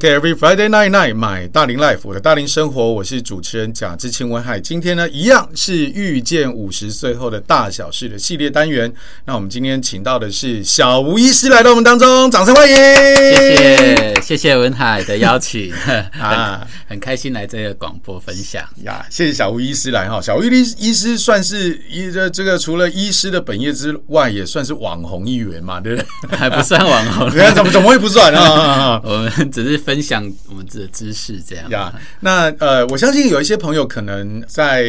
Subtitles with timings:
[0.00, 4.58] OK，Every Friday night night，买大龄 life，我的大龄生活，我是主持人贾志清文海。
[4.58, 8.90] 今天呢，一样是遇见五十岁后的大小事的系列单元。
[9.26, 12.74] 那我们今天请到的是小吴医师来到我们当中，掌声欢迎！
[12.74, 15.70] 谢谢，谢谢文海的邀请
[16.18, 19.04] 啊，很开心来这个广播分享呀。
[19.10, 26.06] 谢谢小吴医师来哈，小吴医医师算是一这这个除了医师的本业之外，也算是网红一员嘛，对不对？
[26.38, 28.98] 还不算网红， 怎么怎么会不算啊？
[29.04, 29.89] 我们只是。
[29.90, 31.92] 分享我们的知识，这样呀。
[32.20, 34.84] 那呃，我相信有一些朋友可能在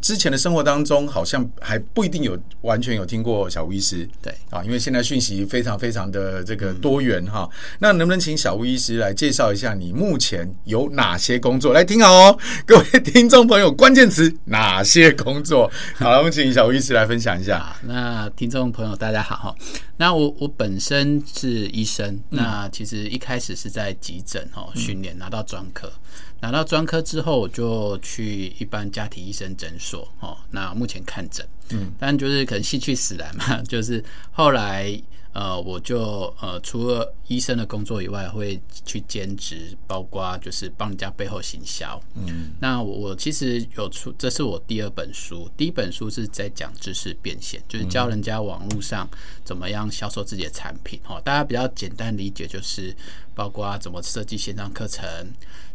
[0.00, 4.08] 之前的生活当中，好像还不一定有完全有听过小吴医师。
[4.20, 7.48] 对啊，因为现在讯息非常非常的这个多元哈。
[7.78, 11.72] 那能不能请小吴医师来介绍一下你目前有哪些工作？
[11.72, 15.70] 来听好哦，各位听众朋友，关键词哪些工作？
[15.94, 17.76] 好了，我们请小吴医师来分享一下。
[17.82, 19.54] 那听众朋友大家好哈。
[20.00, 25.92] 那我我本身是医生，那其实一开始是在急诊哦训练，拿到专科，
[26.40, 34.98] 拿到专科之后我就去一般家庭医生诊所哦，那目前看诊，嗯，但就是可能兴趣使然嘛， 就是后来。
[35.32, 42.02] 呃，我就呃，除了医生的工作以外，会去兼职，包括就是帮人家背后行销。
[42.14, 45.48] 嗯，那我，我其实有出，这是我第二本书。
[45.56, 49.08] 第一本书是在讲知识变现，就是教人家网络上
[49.44, 51.00] 怎么样销售自己的产品。
[51.06, 52.92] 哦，大家比较简单理解，就是
[53.32, 55.06] 包括怎么设计线上课程，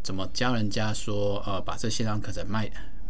[0.04, 2.70] 怎么教人家说呃，把这线上课程卖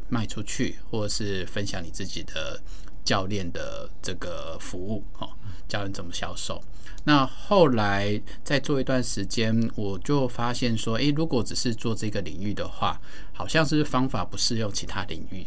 [0.09, 2.61] 卖出去，或者是分享你自己的
[3.05, 5.01] 教练的这个服务。
[5.19, 5.29] 哦。
[5.67, 6.61] 教人怎么销售。
[7.05, 13.01] 那后来再做一段时间，我就发现说，诶，如果只是做这个领域的话，
[13.33, 15.43] 好像是方法不适用其他领域。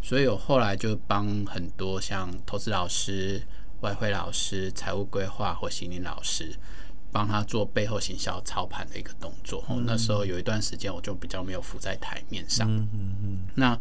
[0.00, 3.42] 所以我后来就帮很多像投资老师、
[3.80, 6.54] 外汇老师、财务规划或心理老师，
[7.10, 9.64] 帮他做背后行销操盘的一个动作。
[9.68, 12.70] 嗯、那时候有一段时间，我就比较没有浮在台面上。
[12.70, 13.38] 嗯嗯嗯。
[13.56, 13.76] 那。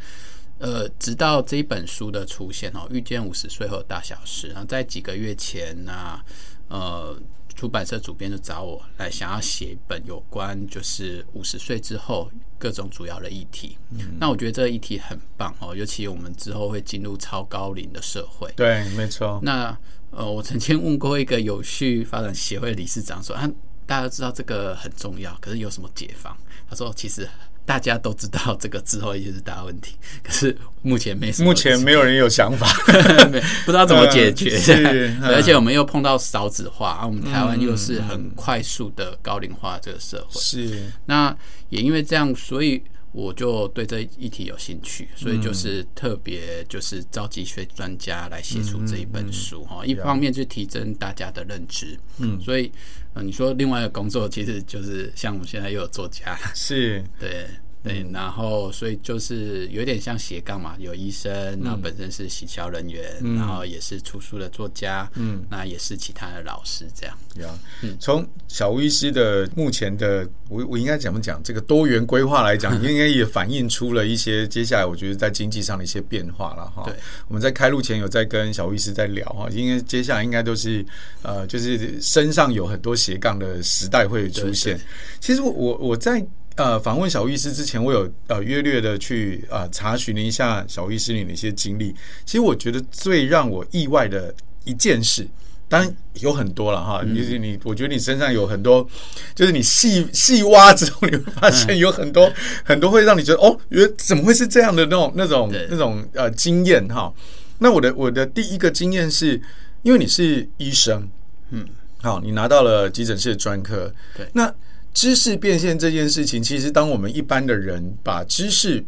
[0.57, 4.47] 呃，直到这一本书的出现哦，遇见五十岁后的大小事。
[4.47, 6.21] 然后在几个月前呢，
[6.69, 7.17] 呃，
[7.53, 13.77] 出版社主编就找我来，想要写一本有关就是五十岁之后各种主要的议题。
[13.91, 18.49] 嗯，那我觉得这个议题很棒哦，尤其我们之后会进入超高龄的社会。
[18.55, 19.41] 对，没错。
[19.43, 19.77] 那
[20.11, 23.45] 呃，我曾经问过一个有序发展协会理事长说，啊，
[23.85, 26.35] 大家都知道这个很重要，可是有什么解放？
[26.69, 27.27] 他说，其实。
[27.65, 32.67] 大家都知道这个之后也是大问题， 可是目前没什么，目前没有人有想法，
[33.65, 34.57] 不知道怎么解决。
[35.23, 40.91] 而且我们又碰到少子化，啊，我们台湾又是很快速的高龄化这个社会，是。
[41.07, 41.35] 那
[41.69, 42.83] 也因为这样，所以。
[43.15, 49.85] 我就对这一题有兴趣，所以就是特别就是召集一些专家来写出这一本书哈。
[49.85, 52.69] 一方面就提升大家的认知，嗯，所以
[53.13, 57.47] 呃，你说另外一个工作其实就是像我们现在又有作家，是对。
[57.85, 61.31] 对，然后所以就是有点像斜杠嘛，有医生，
[61.61, 67.15] 然后本身是洗桥人员，嗯、然后也是出书的作家，嗯，那也是其他的老师这样。
[67.35, 67.47] 有，
[67.83, 71.39] 嗯，从小吴医师的目前的，我我应该怎么讲？
[71.43, 76.81] 这个多元规划来讲， 应该也反映出了一些接下来我觉得在经济上的一些变化了哈。
[76.85, 76.95] 对，
[77.27, 80.83] 我们在开录前有在跟小吴医师在聊哈，因为接下来应该都是
[81.21, 84.79] 呃，就是身上有很多斜杠的时代会出现。
[85.19, 86.25] 其实我我我在。
[86.55, 91.93] 呃，访问小医师之前，我有呃约略的去啊、呃、查询了一下小医师你的一些经历。
[92.25, 94.33] 其实我觉得最让我意外的
[94.63, 95.27] 一件事，
[95.67, 97.03] 当然有很多了哈。
[97.03, 98.87] 就是你，我觉得你身上有很多，
[99.35, 102.31] 就是你细细挖之后，你会发现有很多
[102.63, 107.13] 很多会让你觉得哦，原来怎么会是这样的那种那种那种呃经验哈。
[107.57, 109.41] 那我的我的第一个经验是，
[109.83, 111.09] 因为你是医生，
[111.49, 111.67] 嗯，
[112.01, 114.53] 好，你拿到了急诊室的专科，对，那。
[114.95, 118.83] 知识变现这件事情，其实当我们一般的人把知识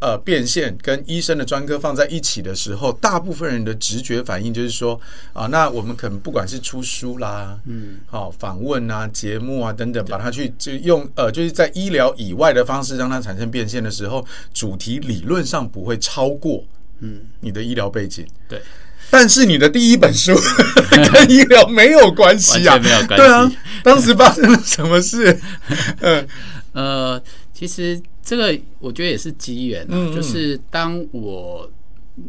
[0.00, 5.00] 呃变现跟医生的专科放在一起的时候，大部分人的直觉反应就是说
[5.32, 14.22] 啊，那我们可能不管是出书啦，嗯，好访问啊、节目啊等等，把它去就用呃，就是在医疗以外的方式让它产生变现的时候，
[14.52, 16.62] 主题理论上不会超过
[17.00, 17.20] 嗯。
[17.40, 18.60] 你的医疗背景，对。
[19.10, 20.34] 但是你的第一本书
[21.12, 23.16] 跟医疗没有关系啊，没有关系。
[23.16, 25.38] 对啊，当时发生了什么事？
[26.00, 26.26] 嗯
[26.72, 27.22] 呃，
[27.54, 31.70] 其实这个我觉得也是机缘啊，就是当我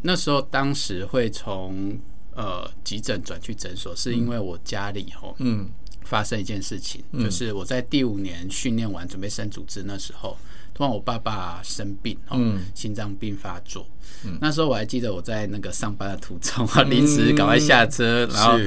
[0.03, 1.97] 那时候当时会从
[2.33, 5.67] 呃急诊转去诊所，是因为我家里吼，嗯，
[6.03, 10.37] 发生一件事情，就是我在第五年训练完准备升主治那时候，
[10.77, 13.87] 突然我爸爸生病，嗯，心脏病发作。
[14.39, 18.59] 那时候我还记得我在那个上班的途中啊， 临时赶快下车，然后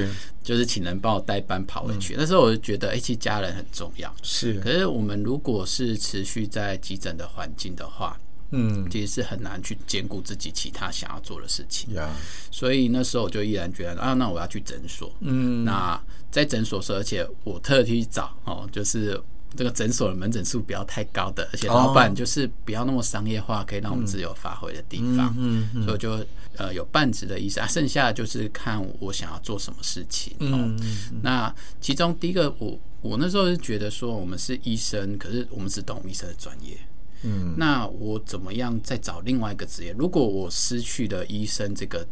[0.43, 2.15] 就是请人帮我代班跑回去。
[2.17, 4.13] 那时候我就觉得，哎，其实家人很重要。
[4.21, 8.19] 是，可是我们如果是持续在急诊的环境的话，
[8.51, 11.93] 嗯，其实是很难去兼顾自己其他想要做的事情。
[11.93, 12.09] 呀，
[12.51, 15.13] 所以那时候我就毅然决然啊，那我要去诊所。
[15.21, 15.97] 嗯，那
[16.29, 19.17] 在诊所时，而且我特地找哦，就是
[19.55, 25.35] 这个诊所的门诊数不要太高的，而且老板就是不要那么商业化，可以让我们自由发挥的地方。
[25.37, 26.25] 嗯，所以就
[26.55, 30.35] 呃有半职的意思啊，剩下的就是看我想要做什么事情。
[30.39, 30.77] 嗯，
[31.21, 36.77] 那其中第一个，我我那时候是觉得说，我们是医生，可是我们只懂医生的专业。
[37.23, 39.93] 嗯，那我怎么样再找另外一个职业？
[39.97, 42.07] 如果我失去了医生这个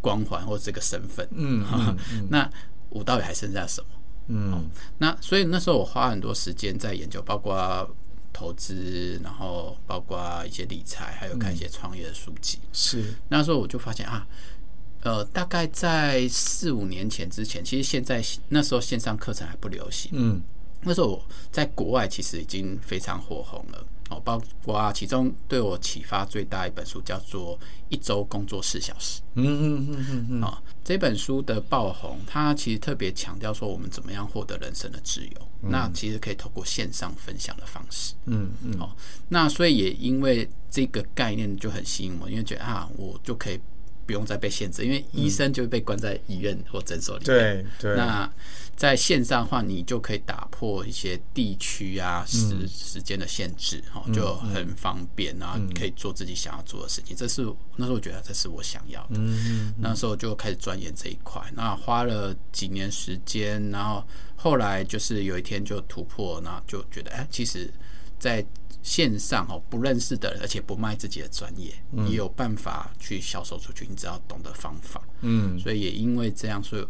[0.00, 2.50] 光环或这个身份，嗯，嗯，嗯， 那
[2.88, 3.88] 我到底还剩下什么？
[4.28, 7.88] 嗯，那所以那时候我花很多时间在研究，包括
[8.32, 12.58] 投资，然后包括一些理财，还有看一些创业的书籍。
[12.72, 14.26] 是那时候我就发现啊，
[15.02, 20.10] 呃，大概在四五年前之前，其实现在那时候线上课程还不流行。
[20.14, 20.42] 嗯，
[20.82, 23.86] 那时候我在国外其实已经非常火红了。
[24.10, 27.58] 哦，包括其中对我启发最大一本书叫做
[27.88, 29.20] 《一周工作四小时》。
[29.34, 30.42] 嗯嗯嗯嗯嗯。
[30.42, 35.48] 啊，这本书的爆红，它其实特别强调说我们怎么样获得人生的自由。
[35.62, 38.14] 嗯、那其实可以透过线上分享的方式。
[38.26, 38.78] 嗯嗯。
[38.78, 38.94] 哦，
[39.28, 43.58] 那所以也因为这个概念就很吸引我，因为觉得啊，我就可以
[44.06, 47.36] 不用再被限制，因为医生就会被关在医院或诊所里面。
[47.36, 47.96] 对对。
[47.96, 48.30] 那
[48.76, 57.16] 在线上的话，你就可以打破一些地区啊时时间的限制，哈，就很方便，然后可以做自己想要做的事情。
[57.16, 57.42] 这是
[57.76, 59.20] 那时候我觉得这是我想要的，
[59.78, 61.40] 那时候就开始钻研这一块。
[61.54, 64.04] 那花了几年时间，然后
[64.34, 67.72] 后来就是有一天就突破，然后就觉得，哎，其实
[68.18, 68.44] 在
[68.84, 71.72] 线上哦，不认识的人，而且不卖自己的专业，
[72.08, 73.84] 也有办法去销售出去。
[73.90, 76.86] 你只要懂得方法，嗯，所以也因为这样，所以。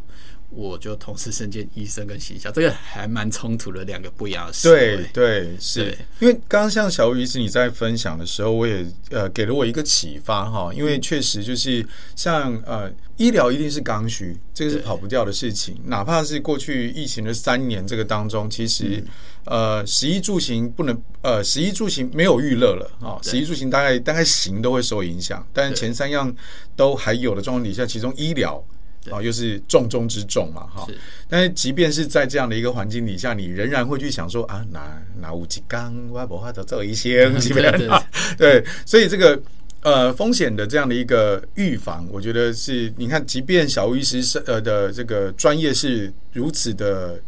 [0.51, 4.69] 我就同时身兼医生跟行销，这个还蛮冲突的两个不一样的事。
[4.69, 19.07] 对对，是对因为刚刚像小武医师你在分享的时候，我也呃给了我一个启发哈，因为确实就是像呃医疗一定是刚需，这个是跑不掉的事情，哪怕是过去疫情的三年这个当中，其实、嗯、
[19.47, 26.35] 呃食衣住行不能呃食衣住行没有预热了啊，食衣对住行大概大概行都会受影响，但是前三样
[26.77, 28.63] 都还有的状况底下，其中医疗。
[29.11, 30.87] 啊，又是重中之重嘛，哈。
[30.89, 30.99] 是。
[31.29, 38.03] 但是即便是在这样的一个环境底下，你仍然会去想说啊，哪哪五几缸，我不怕都走一些，基本上
[38.39, 38.65] 对。
[38.87, 39.39] 所以这个
[39.83, 47.21] 呃风险的这样的一个预防，我觉得是你看，即便小吴医师是呃的这个专业是如此的，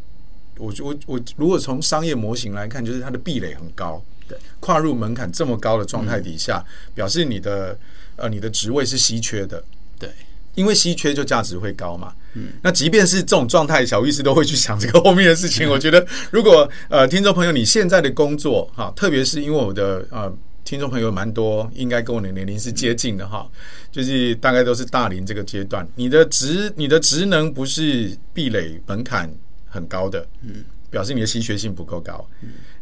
[0.59, 7.79] 我我我如果从商业模型来看，就是它的壁垒很高，对，跨入门槛这么高的状态底下，嗯、表示你的
[8.17, 9.63] 呃你的职位是稀缺的，
[9.99, 10.11] 对。
[10.55, 15.69] 因为稀缺就价值会高嘛，嗯，那即便是这种状态，小医师都会去想这个后面的事情。
[15.71, 23.47] 我觉得，如果呃，听众朋友你现在的工作哈，特别是因为我的呃，听众朋友蛮多，应该跟我的年龄是接近的哈，
[23.93, 29.31] 就是大概都是大龄这个阶段，你的职你的职能不是壁垒门槛
[29.77, 30.65] 很高的，嗯。
[30.89, 32.25] 表示你的稀缺性不够高，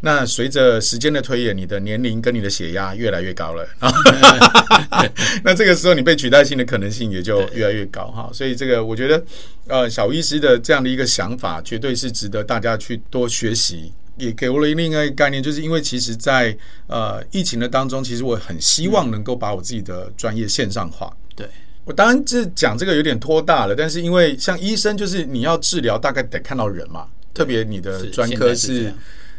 [0.03, 3.67] 那随着时间的推演，你的年龄跟你的血压越来越高了，
[5.43, 8.31] 那这个时候你被取代性的可能性也就越来越高哈。
[8.33, 9.25] 所以这个我觉得，
[9.67, 21.11] 呃，小医师的这样的一个想法，绝对是值得大家去多学习，也给我了另外一个概念，就是因为其实在呃疫情的当中，其实我很希望能够把我自己的专业线上化。
[21.35, 21.49] 对，
[21.85, 27.07] 我当然这讲这个有点拖大了，但是因为像医生，就是你要治疗，大概得看到人嘛。
[27.35, 28.95] 特别你的专科是，是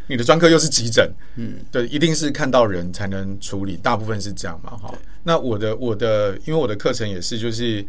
[0.07, 4.93] 你的专科又是急诊，嗯，对，一定是看到人才能处理，大部分是这样嘛，哈。
[5.23, 7.83] 那我的我的，因为我的课程也是，就是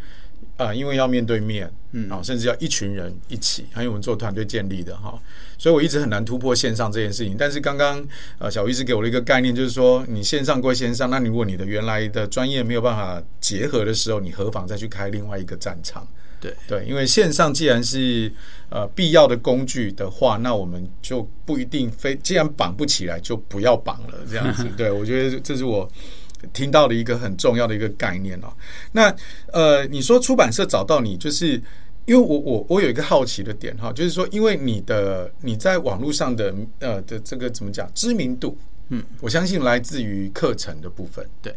[0.56, 5.20] 啊、呃，因为要面对面，嗯，啊，甚至要一群人一起，还有我们做团队建立的哈，
[5.58, 7.36] 所以我一直很难突破线上这件事情。
[7.38, 8.02] 但是刚刚
[8.38, 16.06] 呃，小医师给我了一个概念，就是说你线上归线上，那你如果你的原来的专业没有办法结合的时候，你何妨再去开另外一个战场？
[16.38, 18.30] 对对，因为线上既然是
[18.68, 24.64] 呃必要的工具的话，那我们就不一定非既然绑不起来，就不要绑了这样子。
[24.76, 25.90] 对，我觉得这是我
[26.52, 28.52] 听到了一个很重要的一个概念哦。
[28.92, 29.14] 那
[29.52, 31.60] 呃，你说出版社找到你，就是
[32.04, 38.56] 因为我我我有一个好奇的点哈，就是说因为你的你在网络上的呃的这个怎么讲知名度，
[38.90, 41.26] 嗯，我相信来自于课程的部分。
[41.42, 41.52] 对，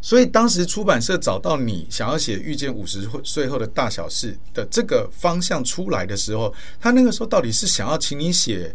[0.00, 8.74] 所以当时出版社找到你想要写遇见五十岁后的大小事的这个方向出来的时候，他那个时候到底是想要请你写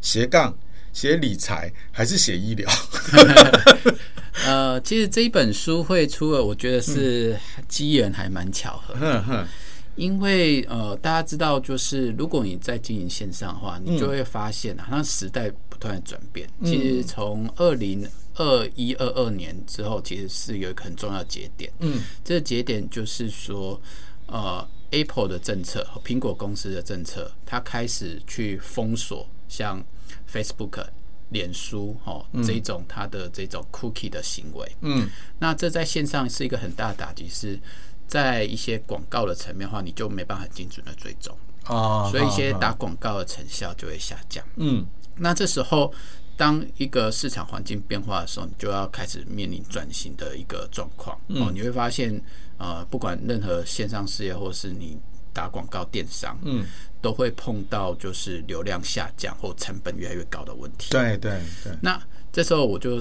[0.00, 0.56] 斜杠、
[0.92, 2.70] 写理财，还是写医疗？
[4.46, 9.46] 呃，其实这一本书会出了，我觉得是机缘还蛮巧合的。
[9.94, 16.48] 因为呃，大家知道，就是如果你在经营线上的话，你就会发现啊，那时代不断的转变。
[16.64, 21.70] 其实从二零二一二二年之后，其实是有一个很重要的节点。
[21.80, 23.78] 嗯，这个节点就是说，
[24.28, 29.84] 呃，Apple 的政策，苹果公司的政策，它开始去封锁像
[30.32, 30.86] Facebook、
[31.32, 34.76] 脸书哦这种它的这种 Cookie 的行为。
[34.82, 35.08] 嗯，
[35.38, 37.58] 那这在线上是一个很大的打击，是
[38.06, 41.36] 在一些广告的层面的话，你就没办法精准的追踪
[41.66, 44.44] 哦，所以一些打广告的成效就会下降。
[44.56, 44.86] 嗯，
[45.16, 45.92] 那这时候。
[46.34, 51.52] 当一个市场环境变化的时候，你就要开始面临转型的一个状况哦。
[51.52, 52.20] 你会发现，
[52.56, 54.98] 呃，不管任何线上事业，或是你
[55.32, 56.64] 打广告电商，嗯，
[57.02, 60.90] 都会碰到就是流量下降或成本越来越高的问题。
[60.90, 61.76] 对对对。
[61.82, 62.00] 那
[62.32, 62.98] 这时候我就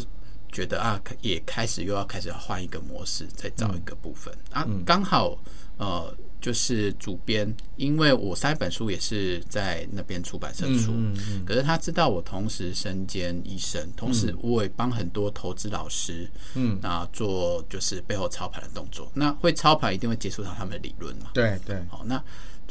[0.52, 5.38] 觉得啊，也开始又要开始换一个模式，再找一个部分啊，刚好
[5.78, 6.14] 呃。
[6.42, 19.12] 就是主编，因为我三本书也是在那边出版社出，嗯嗯嗯、可是他知道我同时身兼医生，同时我也帮很多投资老师，嗯，啊做就是背后操盘的动作。
[19.14, 21.30] 那会操盘一定会接触到他们的理论嘛？
[21.32, 21.80] 对对。
[21.92, 22.20] 好，那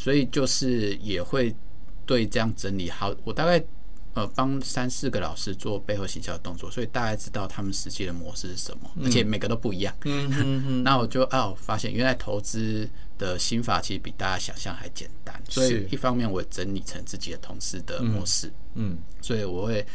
[0.00, 1.54] 所以就是也会
[2.07, 3.62] 对这样整理好，我大概。
[4.12, 9.97] 呃，帮三四个老师做背后行销的动作，所以大概知道他们实际的模式是什么，而且每个都不一样。
[10.04, 10.83] 嗯嗯嗯。
[10.83, 15.40] 那我就哦，发现原来投资的心法其实比大家想象还简单。
[15.49, 18.52] 所以一方面我整理成自己的同事的模式。
[18.75, 18.99] 嗯。
[19.23, 19.87] 所以我会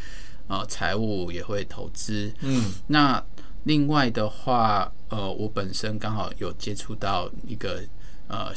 [0.48, 2.34] 呃财务也会投资。
[2.40, 2.72] 嗯。
[2.88, 3.22] 那
[3.64, 7.84] 另外的话，呃，我本身刚好有接触到一个
[8.30, 8.50] 呃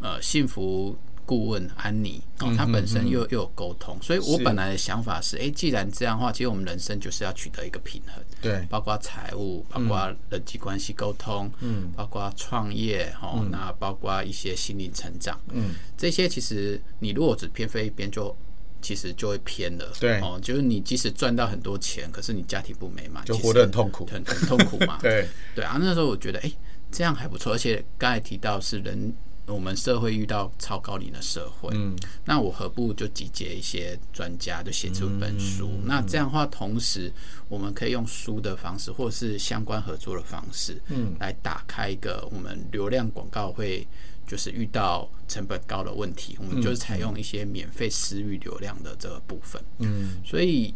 [0.00, 0.96] 呃幸福。
[1.28, 18.32] 顾问安妮哦，她本身又又有沟通，所以我本来的想法是，哎，既然这样的话，其实我们人生就是要取得一个平衡，对，包括财务，包括人际关系沟通，嗯，包括创业，哦，那包括一些心灵成长，嗯，这些其实你如果只偏飞一边，就
[18.80, 25.26] 其实就会偏了，对，哦，就是你即使赚到很多钱，可是你家庭不美满，就活得很痛苦，很很痛苦嘛， 对。
[25.56, 26.52] 对啊，那时候我觉得，哎，
[26.92, 29.12] 这样还不错，而且刚才提到是人。
[29.46, 35.68] 我们社会遇到超高龄的社会，嗯，那我何不就集结一些专家，就写出一本书？
[35.72, 37.12] 嗯、那这样的话，同时
[37.48, 43.86] 我们可以用书的方式，或是相关合作的方式，嗯，来打开一个我们流量广告会
[44.26, 50.74] 就是遇到成本高的问题，我们就是采用一些免费私域流量的这个部分，嗯，所以。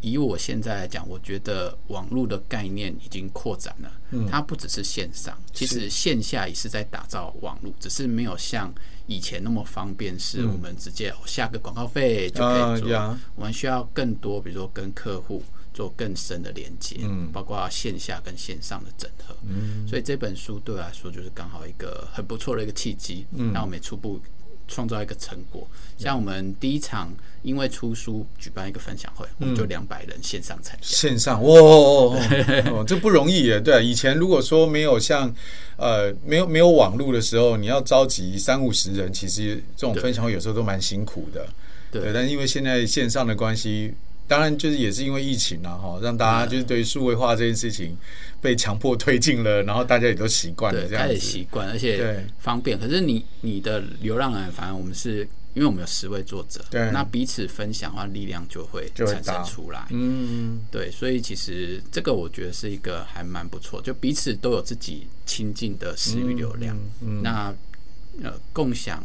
[0.00, 3.92] 以我现在来讲，我觉得网络的概念已经扩展了。
[4.28, 8.74] 它不只是线上，其实线下也是在打造网络，只是没有像
[9.06, 13.18] 以前那么方便，是我们直接下个广告费就可以做。
[13.36, 15.42] 我们需要更多，比如说跟客户
[15.72, 16.98] 做更深的连接，
[17.32, 19.36] 包括线下跟线上的整合。
[19.86, 23.26] 所以这本书对我来说就是刚好一个很不错的一个契机。
[23.30, 24.20] 那我们也初步。
[24.70, 25.66] 创造一个成果，
[25.98, 27.12] 像我们第一场
[27.42, 30.86] 因为出书举办一个分享会，我们就两百人线上参加。
[30.86, 32.16] 线上哇哦，
[32.72, 33.60] 哦， 这不容易耶。
[33.60, 35.34] 对，以前如果说没有像
[35.76, 41.46] 呃没有没有网络的时候，你要召集三五十人，其实这种分享会有时候都蛮辛苦的。
[41.90, 43.92] 对，但是因为现在线上的关系。
[44.30, 47.96] 当然，就是也是因为疫情啊，哈，让大家就是对于数位化这件事情
[48.40, 52.78] 被强迫推进了，然后大家也都习惯了这样子，开始习惯，而且方便。
[52.78, 59.84] 可是你你的流浪人，反正我们是因为我们有十位作者，对，那彼此分享的话，力量就会产生出来。
[59.90, 67.52] 嗯，对，所以其实这个我觉得是一个还蛮不错，就彼此都有自己亲近的私域流量，嗯，那
[68.22, 69.02] 呃共享。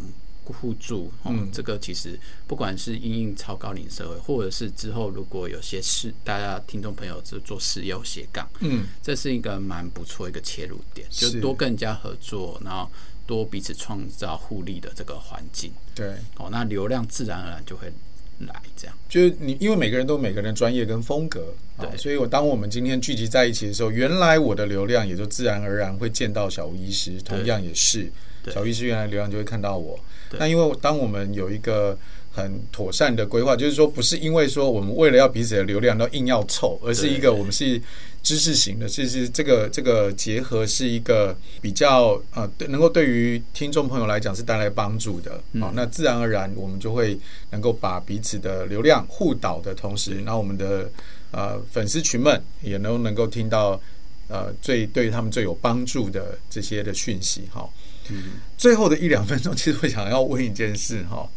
[0.54, 12.90] 互助，嗯，这个其实不管是因应超高龄社会，或者是之后如果有些事，大家听众朋友就做事业斜杠，嗯，这是一个蛮不错一个切入点，就多跟人家合作，然后
[13.26, 17.92] 多彼此创造互利的这个环境，对，哦，那流量自然而然就会
[18.40, 28.12] 来，这样，就是你因为每个人都有每个人的专业跟风格，对，所以我当我们今天聚集在一起的时候，原来我的流量也就自然而然会见到小吴医师，同样也是。
[28.54, 30.00] 小医师原来流量就会看到我，
[30.34, 31.98] 那因为当我们有一个
[32.32, 37.82] 很妥善的规划，就是说不是因为说我们为了要彼此的流量都硬要凑，而是一个我们是
[38.22, 47.18] 知识型的，其实这个这个结合是一个比较呃能够对于听众朋友来讲是带来帮助的啊，那自然而然我们就会
[47.52, 50.90] 能够把彼此的流量互导的同时，那我们的
[51.32, 53.80] 呃粉丝群们也能能够听到。
[54.28, 57.70] 呃最对他们最有帮助的这些的讯息哈。
[58.10, 61.30] 嗯，最后的一两分钟，其实我想要问一件事哈，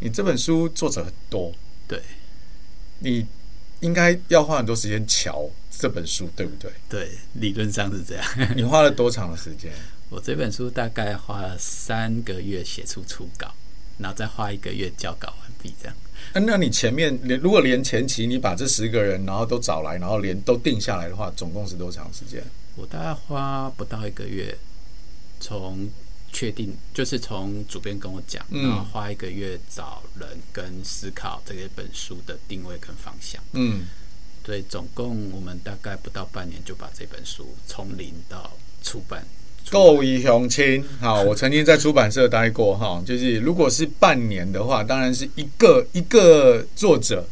[0.00, 1.52] 你这本书作者很多，
[1.86, 2.00] 对，
[2.98, 3.26] 你
[3.80, 6.70] 应该要花很多时间瞧这本书，对不对？
[6.88, 8.24] 对，理论上是这样。
[8.54, 9.72] 你花了多长的时间？
[10.10, 13.54] 我这本书大概花了三个月写出初稿，
[13.98, 15.96] 然后再花一个月交稿完毕，这样。
[16.34, 22.42] 那那你前面连如果连前期你把这十个人然后都找来，然后连都定下来的话，总共是多长时间？
[22.76, 24.56] 我大概花不到一个月，
[25.38, 25.88] 从
[26.32, 33.42] 确定就是从主编跟我讲，然后花一个月找人跟思考这一本书的定位跟方向。
[33.52, 33.86] 嗯，
[34.42, 39.26] 对，总共我们大概不到半年就把这本书从零到出版。
[39.70, 47.26] 够一雄亲，好， 我曾经在出版社待过哈，就是如果是半年的话，当然是一个一个作者。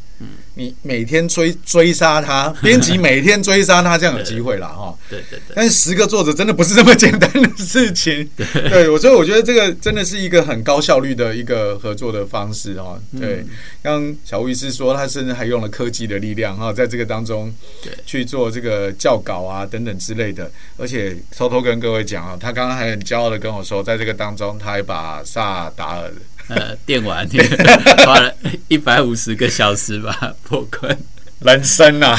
[0.55, 4.93] 你每天追追杀他，编辑每天追杀他，这样有机会了哈。
[5.09, 5.55] 对对对。
[5.55, 8.29] 但是十个作者真的不是这么简单的事情。
[8.37, 13.01] 对，我所以我觉得这个真的是一个很高效率的一个合作的方式哦。
[13.19, 13.45] 对，
[13.83, 17.55] 刚小吴医师说，他甚至还用了科技的力量哈，在这个当中
[18.05, 20.51] 去做这个校稿啊等等之类的。
[20.77, 26.13] 而且偷偷跟各位讲啊，他刚刚还很骄傲的跟我说，在这个当中，他还把萨达尔。
[26.49, 27.27] 呃，电玩
[28.05, 28.35] 花了
[28.69, 30.99] 一百五十个小时吧破关。
[31.41, 32.19] 人生啊，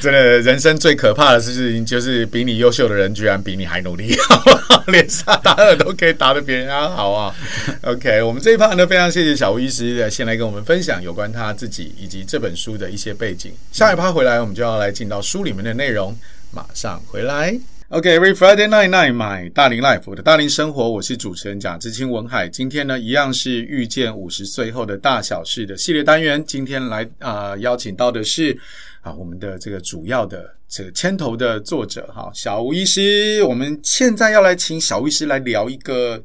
[0.00, 4.82] 真的，人生最可怕的事情就是比你优秀的人居然比你还努力， 好不好？
[4.86, 7.34] 连萨达尔都可以打得比人家好啊。
[7.82, 13.52] OK，我们这一趴呢，非常谢谢小吴医师先来跟我们分享有关他自己以及这本书的一些背景。
[13.70, 16.16] 下一趴回来，我们就要来进到书里面的内容，
[16.52, 17.54] 马上回来。
[17.88, 22.48] OK，Every、okay, Friday night night，买大龄 life 我的大龄生活，我是主持人贾志清文海。
[22.48, 26.44] 今天呢，一样是遇见五十岁后的大小事的系列单元。
[26.44, 28.58] 今天来啊、呃，邀请到的是
[29.02, 33.40] 啊，我们的这个主要的这个牵头的作者哈，小吴医师。
[33.44, 36.20] 我们现在要来请小吴医师来聊一个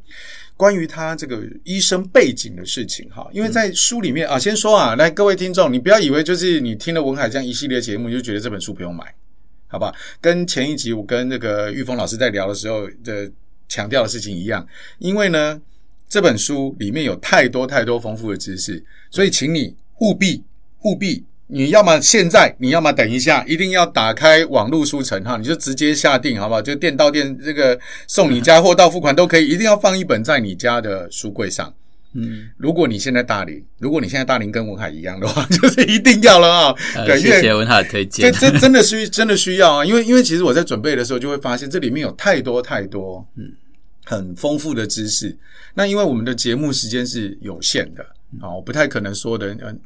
[0.57, 3.29] 关于他这个医生背景的事情哈。
[3.31, 9.13] 因为在书里面啊，先说啊，来各位听众，你不要以为就是你听了文海这样一系列节目，就觉得这本书不用买。
[9.71, 13.31] 好吧，跟前一集我跟那个玉峰老师在聊的时候的
[13.69, 14.67] 强调的事情一样，
[14.99, 15.59] 因为呢，
[16.09, 20.43] 这本书里面有太多太多丰富的知识，所以请你务必
[20.81, 26.61] 务必，你要么现在，你要么等一下，一定要打开网络书城哈，你就直接下订，好不好？
[26.61, 31.73] 就店到店这个送你家货到付款都可以，一定要放一本在你家的书柜上。
[32.13, 36.77] 嗯，如果你现在大龄，如果你现在大龄跟文海一样的话， 就是一定要了啊、哦！
[36.95, 38.31] 呃、对，谢谢文海的推荐。
[38.33, 39.85] 这这真的需真的需要啊！
[39.85, 43.51] 因为因为其实我在准备的时候就会发现，这里面有太多太多嗯
[44.05, 45.37] 很丰富的知识。
[45.73, 48.03] 那因为我们的节目时间是有限的
[48.41, 49.79] 啊，我不太可能说的嗯。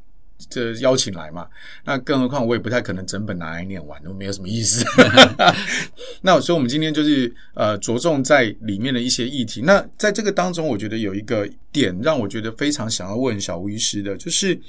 [0.49, 1.47] 这邀请来嘛，
[1.83, 4.85] 那更何况我也不太可能整本拿来念完，都没有什么意思。
[6.21, 9.61] 那所以，我们今天就是呃着重在里面的一些议题。
[9.61, 14.59] 那在这个当中，我觉得有一个点让我觉得非常想要问小吴医师的，就是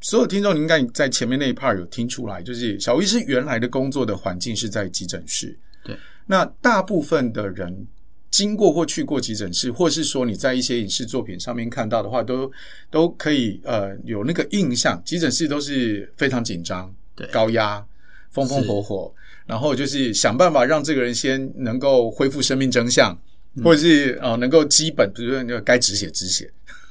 [0.00, 5.56] 所有听众，你应该在前面那一 part 有听出来，就是小吴医师原来的工作的环境是在急诊室。
[5.84, 7.86] 对，那大部分的人。
[8.30, 12.50] 经过或去过急诊室，或是说你在一些影视作品上面看到的话，都
[12.90, 15.02] 都可以呃有那个印象。
[15.04, 17.26] 急诊室都是非常紧张、对。
[17.28, 17.84] 高压、
[18.30, 19.12] 风风火火，
[19.46, 23.12] 然后就是想办法让这个人先能够恢复生命真相，
[23.56, 26.48] 嗯、或者是呃能够基本，比如说那个该止血止血，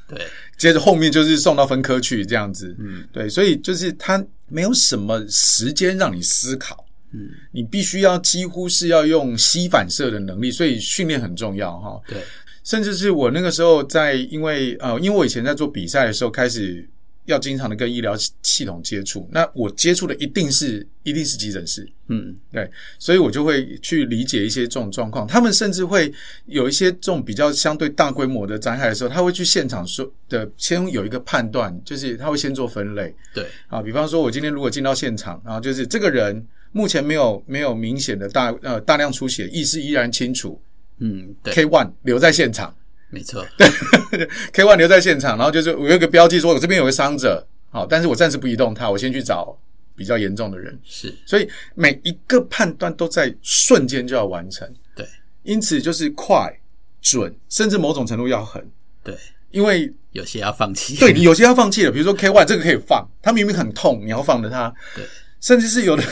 [0.10, 0.20] 对，
[0.58, 6.86] 接着后面就是送到分科去这样子，嗯，对，所以就是他没有什么时间让你思考。
[7.12, 12.00] 嗯，你必须要几乎是要用吸反射的能力，所以训练很重要哈。
[12.08, 12.22] 对，
[12.64, 16.88] 甚至是我那个时候在，因为呃，因为我以前在做比赛的时候，开始
[17.26, 21.90] 要经常的跟医疗系统接触，那我接触的一定是一定是急诊室。
[22.10, 22.70] 嗯，对，
[23.00, 25.26] 所以我就会去理解一些这种状况。
[25.26, 26.12] 他们甚至会
[26.46, 33.16] 有一些这种比较相对大规模的灾害的时候，他会去现场说的，先有一个判断，就是他会先做分类。
[33.34, 36.46] 对，啊，比方说我今天如果进到现场，然后就是这个人。
[36.72, 40.62] 目前没有没有明显的大呃大量出血，意识依然清楚。
[41.00, 42.76] 嗯，对，K one 留在现场，
[43.10, 43.46] 没错。
[43.58, 43.68] 对，
[44.52, 49.58] K one 留在现场，然后就是我有一个标记说，我这边有个伤者，好，但是我暂时不移动他，我先去找
[49.96, 50.78] 比较严重的人。
[50.84, 54.70] 是，所以每一个判断都在瞬间就要完成。
[54.94, 55.08] 对，
[55.44, 56.54] 因此就是快、
[57.02, 58.62] 准，甚至某种程度要狠。
[59.02, 59.16] 对，
[59.52, 60.98] 因为有些要放弃。
[60.98, 64.74] 对，你有些要放弃了，比如说 K one 这个可以放，他明明很痛，你要放着他。
[64.94, 65.06] 对，
[65.40, 66.04] 甚至是有的。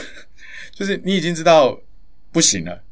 [0.77, 1.75] 就是你已经知道
[2.31, 2.83] 不行了，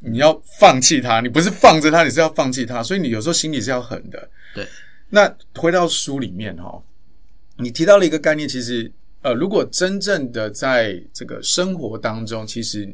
[0.00, 4.28] 你要放弃它，你不是放着它，你是要放弃它，所以你有时候心里是要狠的。
[4.52, 4.66] 对，
[5.10, 6.82] 那回到书里面哈，
[7.56, 8.90] 你提到了一个概念，其实
[9.22, 12.92] 呃，如果真正的在这个生活当中，其实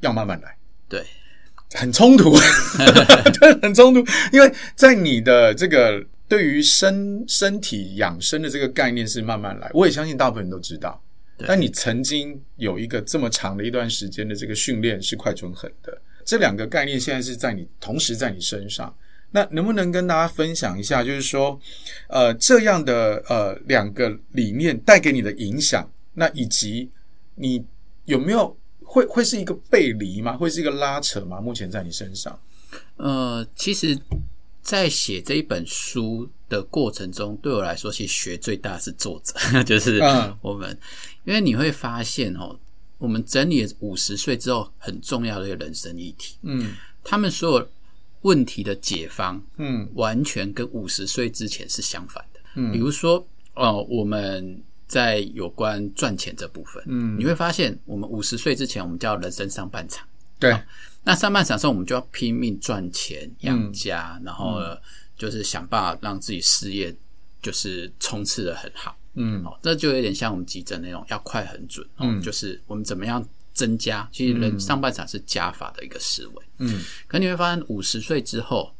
[0.00, 0.56] 要慢慢来。
[0.88, 1.04] 对，
[1.74, 2.34] 很冲突，
[3.38, 11.00] 对，很冲突，因为在你的这个对于身身体养生的这个概念是慢慢来，我也相信大部分人都知道。
[11.46, 18.94] 但你曾经有一个这么长的一段时间的这个训练是快准狠的，这两个概念现在是在你同时在你身上，
[19.30, 21.04] 那能不能跟大家分享一下？
[21.04, 21.60] 就是说，
[22.08, 26.90] 呃，这样的呃两个理念带给你的影响，那以及
[27.34, 27.64] 你
[28.04, 30.36] 有没有会会是一个背离吗？
[30.36, 31.40] 会是一个拉扯吗？
[31.40, 32.40] 目前在你身上？
[32.96, 33.98] 呃，其实。
[34.60, 39.34] 在写这一本书的过程中，对我来说，其实学最大的是作者，
[39.64, 40.00] 就是
[40.40, 40.78] 我们，嗯、
[41.24, 42.58] 因为你会发现哦，
[42.98, 47.68] 我们整理五十岁之后很重要的一个人生议题，嗯，他们所有
[48.22, 60.06] 问题的解方，嗯，完全跟五十岁之前是相反的，嗯，比如说哦，我们在有关赚钱这部分，嗯，你会发现，我们五十岁之前，我们叫人生上半场，
[60.38, 60.58] 对。
[61.04, 64.60] 那上半场的时候，我们就要拼命赚钱养家，嗯、然后
[65.18, 66.94] 就是想办法让自己事业
[67.42, 68.96] 就是冲刺的很好。
[69.14, 71.86] 嗯，哦，这就有点像我们急诊那种要快很准。
[71.98, 74.08] 嗯，就是我们怎么样增加？
[74.12, 76.44] 其实人上半场是加法的一个思维。
[76.58, 78.72] 嗯，可你会发现五十岁之后，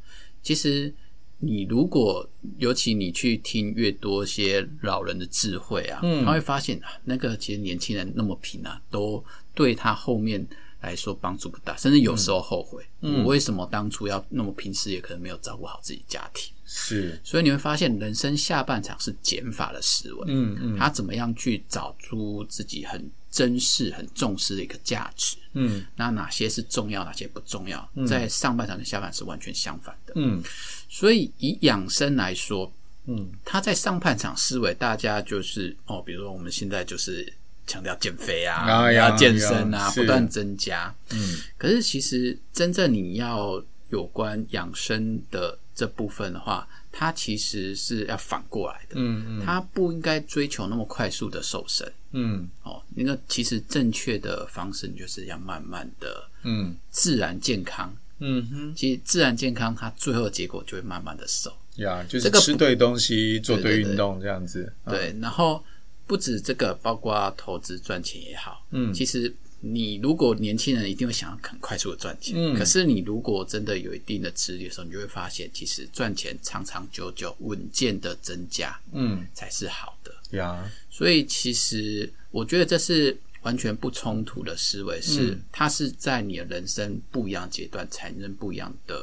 [0.43, 0.95] 其实
[1.39, 9.25] 你如果尤其你去听越多些老人的智慧啊，嗯，他会发现啊，那个其实年轻人那么拼啊，都
[9.55, 10.47] 对他后面。
[10.81, 16.53] 来说帮助不大，甚至有时候后悔，嗯、我为什么当初要那么拼事业，可能没有照顾好自己家庭。
[16.65, 20.25] 是，所以你会发现，人生下半场是减法的思维。
[20.29, 25.37] 嗯嗯，他怎么样去找出自己很珍视、很重视的一个价值？
[25.55, 27.91] 嗯，那哪些是重要，哪些不重要？
[27.95, 30.13] 嗯、在上半场跟下半场是完全相反的。
[30.17, 30.43] 嗯，
[30.89, 32.71] 所以以养生来说，
[33.07, 37.33] 嗯，他在上半场思维，大家就是哦，比如说我们现在就是。
[37.69, 40.93] 强调减肥啊，啊要健身啊，不断增加。
[41.11, 48.95] 嗯，可是其实真正你要有关养生的这部分的话，它其实是要反过来的。
[48.97, 51.87] 嗯嗯，它不应该追求那么快速的瘦身。
[52.13, 57.95] 嗯，哦，那个其实正确的方式，你就是要慢慢的，嗯，自然健康。
[58.21, 61.53] 嗯哼，其实自然健康，它最后的结果就会慢慢的瘦。
[61.77, 64.73] 呀，就是吃对东西，做对运动这样子。
[64.87, 65.63] 对，然后。
[66.09, 80.59] 不止这个，包括投资赚钱也好，嗯，其实你如果年轻人一定会想要很快速的赚钱，嗯，可是你如果真的有一定的资历的时候，你就会发现，其实赚钱长长久久、稳健的增加，嗯，才是好的呀。
[80.65, 88.99] 嗯、所以其实我觉得这是完全不冲突的思维，是、嗯、它是在你的人生不一样阶段产生不一样的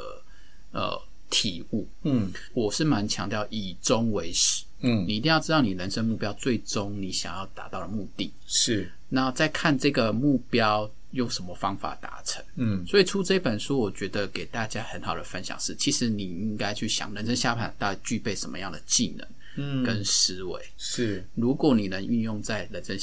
[0.71, 1.87] 呃体悟。
[2.01, 4.63] 嗯，我是蛮强调以终为始。
[4.81, 8.31] 嗯，你一定要知道你人生目标最终你想要达到的目的。
[8.45, 12.43] 是，那再看这个目标用什么方法达成。
[12.55, 20.61] 嗯，所以出这本书，我觉得给大家很好的分享是，其实你应该去想人生下半场大概具备什么样的技能，嗯，跟思维。
[20.77, 21.25] 是。
[21.35, 22.97] 如果你能运用在人生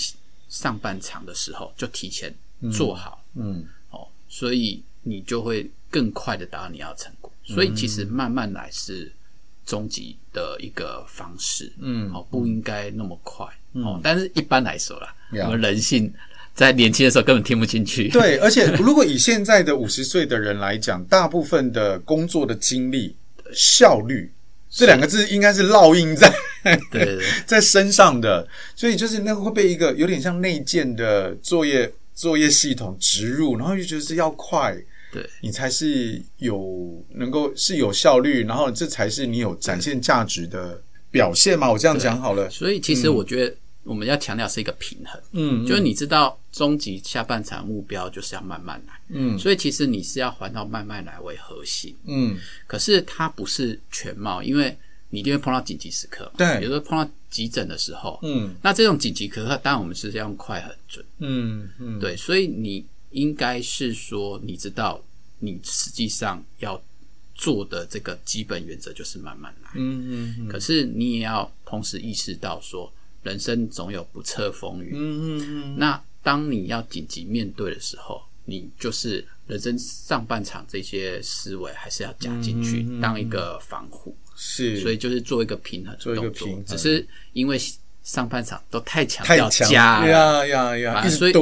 [0.48, 2.32] 上半场的时候，就提前
[2.70, 7.32] 做好，嗯，哦，所以你就会更快的达到你要成果。
[7.44, 9.11] 所以其实慢慢来是。
[9.72, 16.12] 终极的一个方式，嗯，哦，不应该那么快，嗯、哦，但是一般来说啦，嗯、我们人性
[16.54, 23.16] 在年轻的时候根本听不进去，对，而且 如果以现在的五十岁的人来讲，大部分的工作的精力、
[23.54, 24.30] 效率
[24.68, 26.30] 这两个字应该是烙印在
[26.90, 27.18] 对。
[27.48, 34.76] 在身上的，所以就是那个会被一个有点像内建的作业作业系统植入，然后就觉得是要快。
[35.12, 41.70] 对，你才是有能够是有效率，然后这才是你有展现价值的表现嘛？
[41.70, 42.48] 我这样讲好了。
[42.48, 54.75] 所以其实我觉得我们要强调是一个平衡，嗯，就是你知道终极下半场目标就是要慢慢来，嗯，所以其实你是要环到慢慢来为核心，嗯，可是它不是全貌，因为
[55.11, 62.87] 你一定会碰到紧急时刻，对，比如说碰到急诊的时候，嗯，那这种紧急时刻，当然我们是要用快很准，嗯嗯，对，所以你。
[63.12, 65.03] 应该是说，你知道，
[65.38, 66.83] 你实际上要
[67.35, 69.70] 做的这个基本原则就是慢慢来。
[69.75, 70.48] 嗯嗯嗯。
[70.48, 74.90] 可是你也要同时意识到，说人生总有不测风云。
[74.94, 75.77] 嗯嗯嗯。
[75.79, 84.16] 那当你要紧急面对的时候，你就是人生上半场这些思维还是要加进去，当一个防护。
[84.37, 84.81] 是。
[84.81, 86.64] 所以就是做一个平衡，做一个平衡。
[86.64, 87.61] 只是因为。
[88.02, 91.32] 上半场都太强调加呀呀呀，所以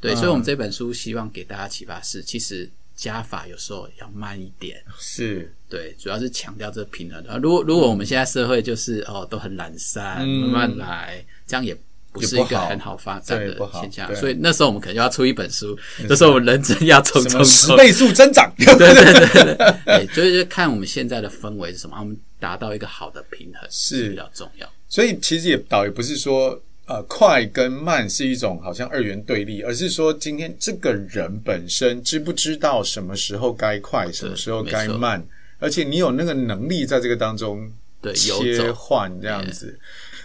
[0.00, 5.52] 对，所以我们这本书希望给大家启发是，其实加法有时候要慢一点，是。
[5.68, 7.24] 对，主要是强调这平衡。
[7.24, 7.38] 的。
[7.38, 11.74] 如果如果我们现在社会就是哦都很懒散，慢慢来，这样也
[12.12, 15.74] 不是一个很好发展的现象，所以那时候我们可能要出一本书，
[16.06, 24.70] 那时候我们人真要从从十倍速增长， 对对对对，就是看我们现在的氛围是什么，我们达到一个好的平衡是比较重要。
[24.92, 35.26] 所以其实也倒也不是说呃快跟慢是一种好像二元对立，而是说今天这个人本身知不知道什么时候该快，什么时候该慢，
[35.58, 39.78] 而且你有那个能力在这个当中对切换这样子。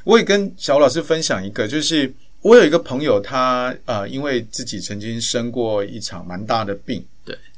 [0.03, 7.06] 我也跟小老师分享一个，就是我有一个朋友他，他呃，因为自己曾经生过一场蛮大的病，对，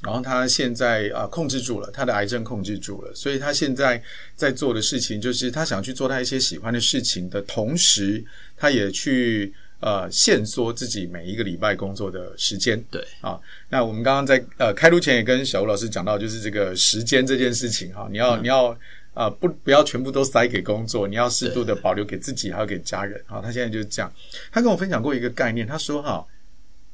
[0.02, 4.02] 然后他现在呃控制住了，他的癌症控制住了，所以他现在
[4.36, 8.24] 在做的事情就是他想去做他一些喜欢的事情的同时，
[8.56, 13.40] 他也去呃限缩自己每一个礼拜工作的时间，对啊。
[13.70, 18.78] 那我们刚刚在呃开录前也跟小吴老师讲到，就是这个时间这件事情哈，你要、嗯、你要。
[19.16, 23.22] 啊、呃，不，不要全部都塞给工作，你要适度的保留给自己，还有给家人。
[23.28, 24.10] 啊，他现在就是这样。
[24.50, 26.26] 他跟我分享过一个概念，他说：“哈，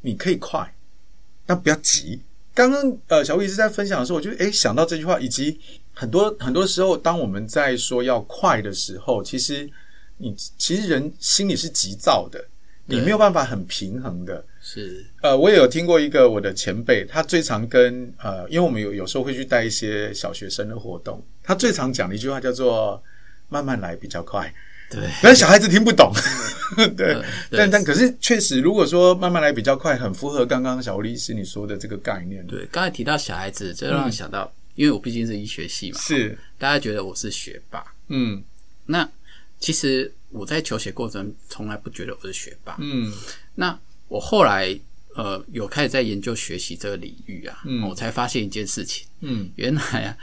[0.02, 0.74] 你可以快，
[1.46, 2.20] 但不要急。”
[2.56, 5.60] 刚刚呃，小吴一直在分享的时候，我就诶想到这句话，以及
[5.94, 9.70] 很多很多时候，当我们在说要快的时候，其实
[10.18, 12.44] 你其实人心里是急躁的，
[12.86, 14.41] 你没有办法很平衡的。
[14.62, 23.04] 是，呃，我也有听过一个我的前辈，他最常跟呃，因为我们有有时候会去带一些小学生的活动，他最常讲的一句话叫做
[23.50, 24.52] “慢慢来比较快”，
[24.89, 26.12] 对，但小孩子听不懂，
[26.95, 27.24] 对，对。
[27.52, 32.45] 但但可是确实，如果说慢慢来比较快，很符合刚刚小吴医师你说的这个概念。
[32.48, 36.38] 对，刚才提到小孩子，就让我想到，嗯、因为我毕竟是医学系嘛，是。
[36.58, 38.43] 大家觉得我是学霸，嗯，
[38.86, 39.10] 那
[39.60, 43.12] 其实我在求学过程从来不觉得我是学霸，嗯，
[43.56, 43.78] 那。
[44.08, 44.80] 我后来
[45.15, 50.15] 呃有开始在研究学习这个领域啊，嗯、我才发现一件事情，嗯，原来啊，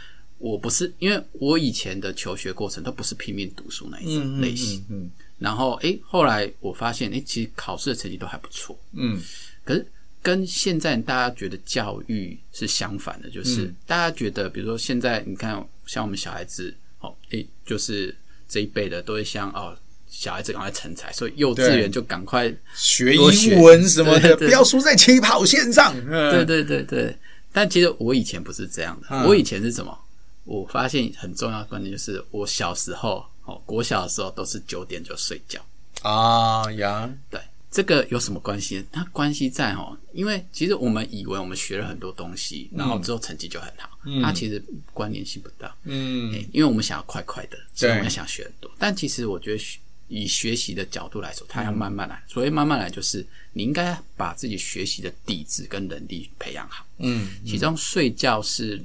[0.42, 5.10] 我不是因为我以前的求学过程都不是拼命读书那一种类型，嗯，嗯嗯嗯。
[5.38, 9.20] 然后诶，后来我发现诶，其实考试的成绩都还不错，嗯，
[9.64, 9.86] 可是
[10.20, 15.52] 跟现在大家觉得教育是相反的，就是、嗯、大家觉得，比如说现在你看
[15.86, 18.14] 像我们小孩子，哦，诶，就是
[18.48, 19.76] 这一辈的都会像哦。
[20.14, 23.14] 小孩子赶快成才，所以幼稚园就赶快学。
[23.14, 25.94] 英文什么的，不要输在起跑线上。
[26.06, 27.16] 对对对对，
[27.50, 29.98] 但其实我以前不是这样的，嗯、我以前是什么？
[30.44, 35.60] 我发现很重要的观点就是，我小时候哦，国小的时候都是九点就睡觉
[36.02, 37.12] 啊呀。
[37.30, 38.84] 对，这个有什么关系？
[38.90, 45.74] 它关系在哦，因为其实我们以为我们学了很多东西，然后之后成绩就很好，嗯、它其实关联性不大。
[45.84, 48.70] 嗯，因为我们想要快快的，所以我们想学很多。
[48.78, 49.78] 但其实我觉得学。
[50.08, 52.16] 以学习的角度来说，它要慢慢来。
[52.16, 56.84] 嗯、所以慢慢来，就是你应该把自己学习的底子跟能力培养好。
[56.98, 58.84] 嗯，其中睡觉是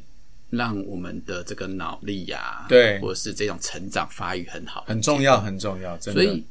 [0.50, 5.98] 让我们的这个脑力呀、啊，对，或者是这种成长发育很好，很重要，很重要。
[5.98, 6.22] 真的。
[6.22, 6.44] 所以，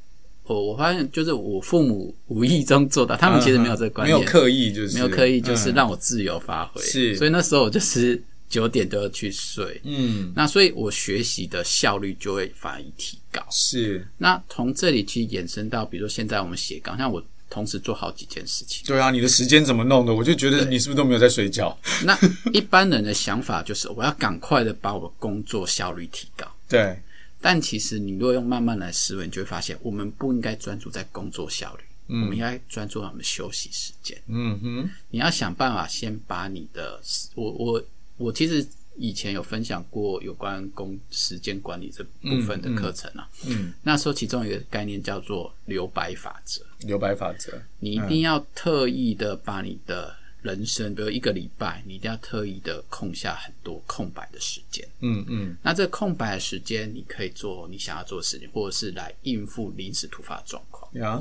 [0.45, 6.83] 我我发现，就是我父母无意中做到，他们其实没有这个观念，没有刻意，就是没有刻意，就是让我自由发挥。
[6.83, 8.23] 是、嗯，所以那时候我就是。
[8.49, 13.45] 九点都要去睡，嗯，那所以我学习的效率就会反而提高。
[13.51, 18.87] 是，那从这里去延伸到，比如说现在我们斜杠，像我同时做好几件事情。
[18.87, 20.15] 对啊，你的时间怎么弄的？
[20.15, 21.77] 我就觉得你是不是都没有在睡觉？
[22.05, 22.19] 那
[22.53, 26.47] 一般人的想法就是，我要赶快的把我的工作效率提高。
[26.69, 27.01] 对，
[27.41, 34.17] 但其实你如果用慢慢来思维，你就会发现，我们不应该专注在工作效率，嗯，我们应该专注在我们休息时间。
[34.27, 37.01] 嗯哼，你要想办法先把你的，
[37.35, 37.83] 我我。
[38.19, 38.67] 我其实
[38.99, 46.63] 以前有分享过有关工时间管理这部分的课程啊，嗯，嗯，那时候其中一个概念叫做留白法则。
[46.81, 54.87] 留白法则，你一定要特意的把你的人生，嗯、比如一个礼拜，你一定要特意的空下很多空白的时间。
[55.01, 60.93] 嗯嗯，那这空白的时间，你可以做你想要做的事情，或者是来应付临时突发状况。
[60.95, 61.21] 呀。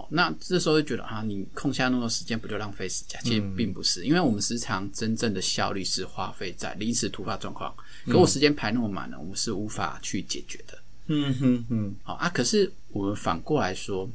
[0.00, 3.20] 好，那这时候就觉得啊，你空下那么多时间，不就浪费时间？
[3.22, 7.74] 其实并不是，嗯、因为我们时常真正的效率是花费在临时突发状况。
[8.06, 10.78] 可我时间排那么满呢，我们是无法去解决的。
[11.08, 11.94] 嗯哼哼。
[12.02, 14.08] 好啊，可是我们反过来说，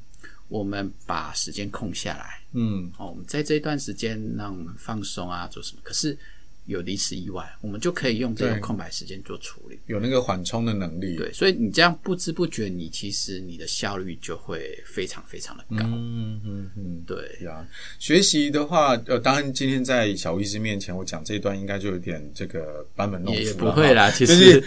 [0.47, 5.81] 我们把时间空下来，嗯，哦，我们在这一段时间让我们放松啊，做什么？
[5.83, 6.17] 可是。
[6.65, 11.15] 有临时意外，我们就可以用这个空白时间做处理，有那个缓冲的能力。
[11.15, 15.85] 对，所以你这样不知不觉，你其实你的效率就会非常非常的高。
[15.85, 17.65] 嗯嗯嗯，对呀。
[17.99, 23.45] 学习的话，呃，当然今天在小吴医师面前，我讲这一段应该就有点这个班门弄斧了。
[23.45, 24.35] 也不会啦，其实。
[24.35, 24.63] 就是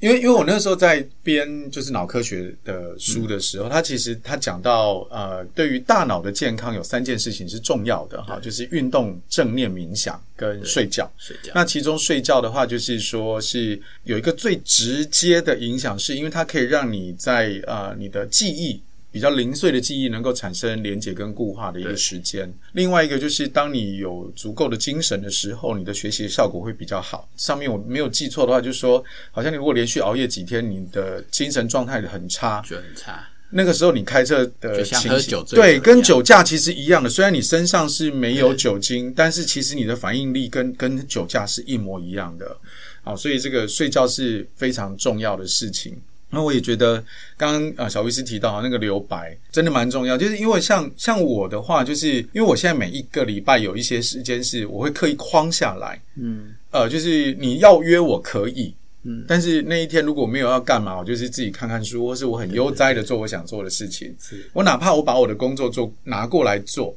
[0.00, 11.10] 因为因为我那时候在编就是脑科学的书的时候，嗯、他其实他讲到呃，对于大脑的健康有三件事情是重要的哈，就是运动、正念、冥想跟睡觉。
[11.16, 11.50] 睡觉。
[11.54, 18.78] 那其中睡觉的话，就是说是有一个最直接的影响，是因为它可以让你在呃你的记忆
[19.10, 22.52] 比较零碎的记忆能够产生连结跟固化的一个时间。
[22.72, 27.28] 另外一个就是，当你有足够的精神的时候，你的学习效果会比较好。
[27.36, 33.26] 上面我没有记错的话，就是说，好像你如果连续熬夜几天，你的精神状态很差，就很差。
[33.48, 37.08] 那个时候你开车的情形，喝酒对，跟酒驾其实一样的。
[37.08, 42.56] 虽然你身上是没有酒精，但是其实你的反应力跟跟酒驾是一模一样的。
[43.02, 45.96] 好，所以这个睡觉是非常重要的事情。
[46.30, 47.02] 那我也觉得，
[47.36, 58.74] 刚刚啊小医师提到那个留白真的蛮重要，就是因为像像我的话，就是因为我现在每一个礼拜有一些时间是我会刻意框下来，嗯，呃，就是你要约我可以。
[59.08, 64.12] 嗯，但是那一天如果没有要干嘛，我就是自己看看书，或是我很悠哉的做我想做的事情。
[64.20, 66.92] 是我哪怕我把我的工作做拿过来做，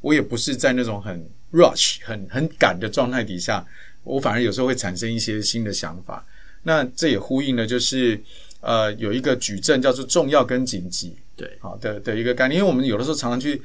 [0.00, 3.64] 我也不是在那种很 rush、很很赶的状态底下，
[4.02, 6.26] 我反而有时候会产生一些新的想法。
[6.64, 8.20] 那这也呼应了，就是
[8.62, 13.60] 呃，有一个矩阵叫做重要跟紧急，对，好的的一个概念，因为我们有的时候常常去。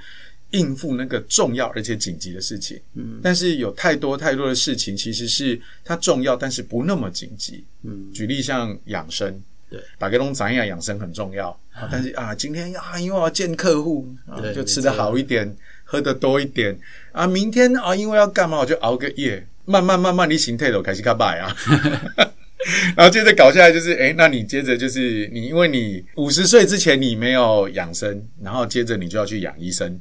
[0.52, 8.10] 应付那个重要而且紧急的事情，嗯，但是有太多太多的事情，其实是它重要，但是不那么紧急，嗯。
[8.14, 16.80] 举例像养生，对，打个龙咱呀，养生很重要啊， 但是啊，今天啊，因为我要见客户，啊，就吃得好一点，喝得多一点
[17.12, 21.54] 啊，明天啊，因为要干嘛，我就熬个夜，慢慢慢慢，你心态都开始卡摆啊。
[22.96, 30.00] 然后接着搞下来就是，诶，那你接着就是你，因为你五十岁之前你没有养生，然后接着你就要去养医生，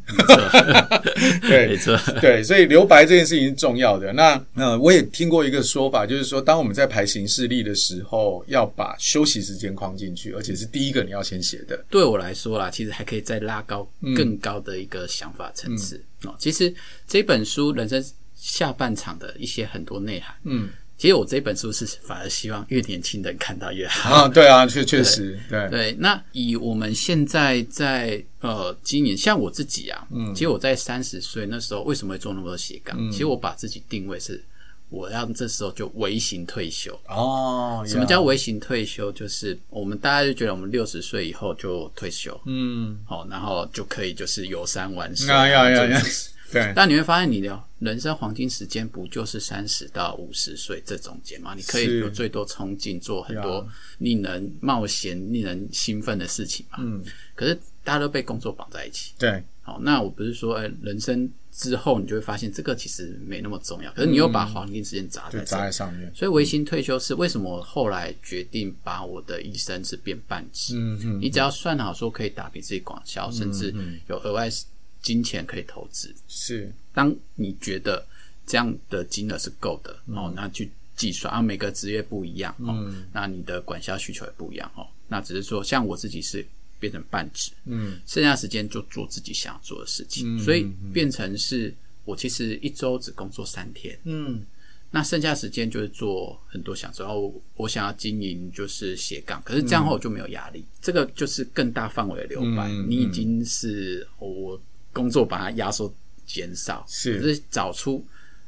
[1.42, 4.12] 对，没错，对，所以留白这件事情是重要的。
[4.12, 11.84] 那呃，我也听过一个说法，就是说，当我们在排行事历的时候，要把休息时间框进去，而且是第一个你要先写的。
[11.88, 16.34] 对我来说啦，其实还可以再拉高更高的一个想法层次哦。
[16.38, 16.72] 其实
[17.06, 20.68] 这本书人生下半场的一些很多内涵，嗯。
[20.98, 25.92] 其实我这本书是反而希望越年轻的人看到越好啊，对啊，确 确实，对对。
[25.98, 32.96] 那以我们现在在呃今年，像我自己啊，嗯，其实我在三十岁那时候为什么会做那么多斜杠？
[32.98, 34.42] 嗯，其实我把自己定位是，
[34.88, 37.84] 我要这时候就微型退休哦。
[37.86, 39.12] 什么叫微型退休？
[39.12, 45.26] 就是我们大家就觉得我们六十岁以后就退休，嗯，好，然后就可以就是游山玩水。
[45.28, 46.02] 呀呀呀！
[46.52, 51.54] 对，但你会发现，你的人生黄金时间不就是三十到五十岁这中间吗？
[51.56, 53.66] 你可以有最多冲劲，做很多
[53.98, 56.78] 令人冒险、令人兴奋的事情嘛。
[56.80, 57.02] 嗯，
[57.34, 59.12] 可是大家都被工作绑在一起。
[59.18, 63.92] 对，好，那我不是说，哎，人生之后你就会发现这个其实没那么重要。
[63.92, 67.56] 可是你又把黄金时间砸在砸在上面，所以微型退休是为什么？
[67.56, 70.74] 我后来决定把我的一生是变半职。
[70.76, 73.74] 嗯嗯，你只要算好说可以打比自己广销，甚至
[74.08, 74.48] 有额外。
[75.06, 76.68] 金钱可以投资，是。
[76.92, 78.04] 当你觉得
[78.44, 86.44] 这样的金额是够的、嗯、哦，那去计算啊，每个职业不一样哦，嗯、那你的管销需求也不一样哦，那只是说像我自己是
[86.80, 91.72] 变成半职，嗯，剩下时间就做自己想做的事情，嗯、所以变成是
[92.04, 94.44] 我其实一周只工作三天，嗯，
[94.90, 104.60] 那剩下时间就是做很多想做，然后我想要经营就是斜杠，可是这样后我就没有压力，嗯、这个就是更大范围的留白，嗯、你已经是我。
[104.96, 105.92] 工作把它压缩
[106.24, 108.02] 减少，是，是找出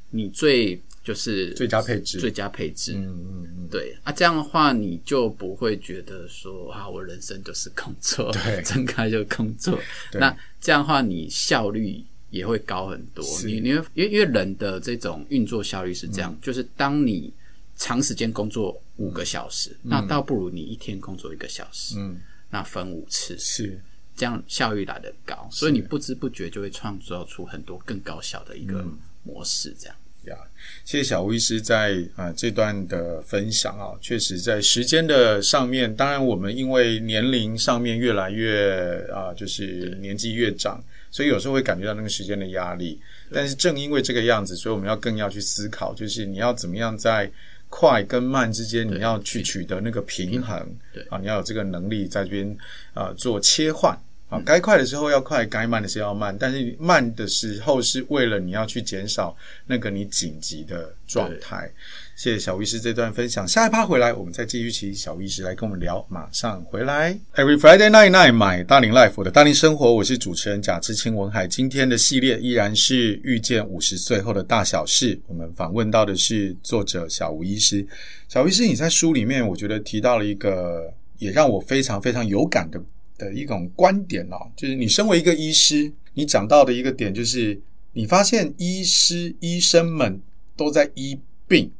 [0.08, 2.94] 你最就是最佳配置，最佳配置。
[2.94, 9.78] 嗯嗯嗯，对啊，这样的话你就不会觉得说啊，我人生就是工作，对， 睁开就工作。
[10.14, 13.22] 那这样的话，你效率也会高很多。
[13.44, 17.30] 你你会因为因为人的这种运作效率是这样，嗯、就是当你
[17.76, 22.18] 长时间工作五个小时，嗯、那倒不如你一天工作一个小时，嗯，
[22.50, 23.38] 那分五次。
[23.38, 23.78] 是。
[24.18, 28.85] 这样效率来得高，所以你不知不觉就会创造出很多更高效的一个
[29.22, 29.72] 模式。
[29.78, 30.37] 这样呀，
[30.85, 43.00] 谢谢小吴医师在啊、呃、这段的分享啊，确实在时间的上面，当然我们因为年龄上面越来越啊、呃，就是年纪越长，所以有时候会感觉到那个时间的压力。
[43.33, 47.31] 但是正因为这个样子，所以我们要更要去思考，就是你要怎么样在
[47.68, 50.76] 快跟慢之间，你要去取得那个平衡。
[50.92, 52.50] 对啊，你要有这个能力在这边
[52.92, 53.96] 啊、呃、做切换。
[54.28, 59.34] 啊，该快的时候要快，该慢的时候要慢，但是慢的时候是为了你要去减少
[59.66, 61.70] 那个你紧急的状态。
[62.14, 66.04] 谢谢小医师这段分享，下一趴回来我们再继续请小医师来跟我们聊。
[66.10, 71.46] 马上回来，Every Friday night night，my 大龄 life，我的大龄生活，我是主持人贾志清文海。
[71.46, 77.87] 今天的系列依然是遇见五十岁后的大小事，我们访问到的是作者小吴医师。
[78.29, 82.79] 小医师，你在书里面我觉得提到了一个也让我非常非常有感的。
[83.19, 87.60] 的一种观点哦，就是你身为一个医师，你讲到的一个点就是，
[87.92, 90.21] 你发现医师医生们
[90.56, 91.71] 都在医病，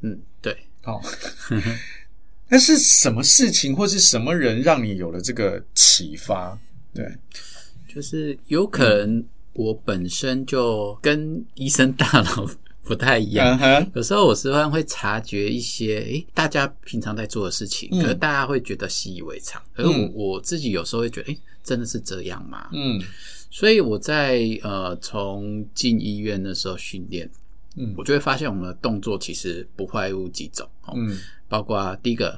[0.00, 1.00] 嗯，对，好，
[2.48, 6.58] 那是什么事情或是什么人让你有了这个启发？
[6.94, 7.06] 对，
[7.86, 12.48] 就是有可能我本身就跟医生大脑
[12.88, 13.90] 不太一样，uh huh.
[13.94, 22.68] 有时候我时常会察觉一些，诶，大家平常在做的事情，嗯、可是大家会觉得习以为常，可是我我自己有时候会觉得，诶，真的是这样吗？
[22.72, 22.98] 嗯，
[23.50, 27.30] 所以我在呃从进医院的时候训练。
[27.80, 31.16] 嗯，我就会发现我们的动作其实不外乎几种，嗯，
[31.46, 32.36] 包括第一个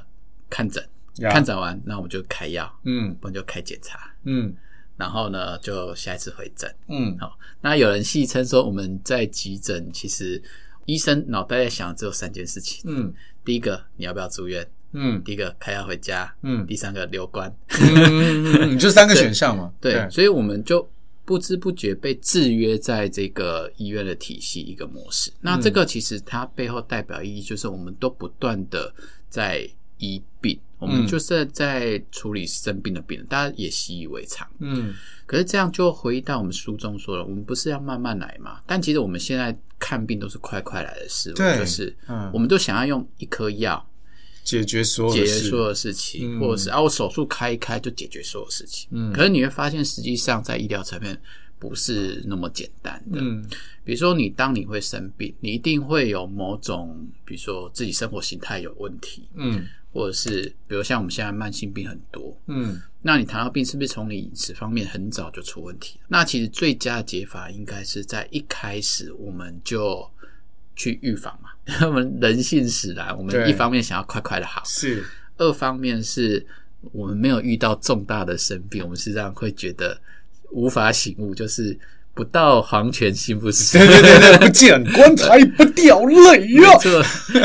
[0.51, 0.83] 看诊，
[1.31, 4.53] 看诊完，那我们就开药，嗯，不然就开检查，嗯，
[5.01, 10.39] 然后呢就下一次回诊，嗯，好，那有人戏称说我们在急诊，其实
[10.85, 13.11] 医生脑袋在想只有三件事情，嗯，
[13.43, 20.87] 第一个你要不要住院，嗯，第一个开药回家，嗯，第三个留观，嗯，就三个选项嘛，对，所以我们就。
[21.23, 28.93] 不知不觉被制约在这个医院的体系一个模式，那这个其实它背后代表意义就是，我们都不断的
[29.29, 29.65] 在
[29.99, 34.45] 医病，我们就是在处理生病的病人，大家也习以为常。
[34.59, 34.93] 嗯，
[35.25, 38.61] 可是这样就回到我们书中说了，我们不是要慢慢来嘛？
[38.65, 41.95] 但其实我们现在看病都是快快来的事，对，就是，
[42.33, 43.87] 我们都想要用一颗药。
[44.43, 48.89] 解决所有解决所有事情，或者是啊，我手术开一开就解决所有事情。
[48.91, 51.15] 嗯，可是你会发现，实际上在医疗层面
[51.59, 53.19] 不是那么简单的。
[53.21, 53.45] 嗯，
[53.83, 59.29] 比如说你当你会生病，你一定会有某种，比如说自己生活形态有问题。
[59.35, 59.63] 嗯，
[59.93, 62.37] 或者是比如像我们现在慢性病很多。
[62.47, 65.99] 嗯，那你糖尿病是不是从你饮食方面很早就出问题？
[66.07, 70.09] 那其实最佳的解法应该是在一开始我们就。
[70.73, 71.49] 去预防嘛，
[71.85, 75.03] 我们人性使然，我们一方面想要快快的好，是；
[75.37, 76.43] 二方面是
[76.91, 79.99] 我们没有遇到重大的生病，我们实际上会觉得
[80.49, 81.77] 无法醒悟，就是
[82.15, 86.71] 不到黄泉心不死，对对对对，不见棺材不掉泪呀，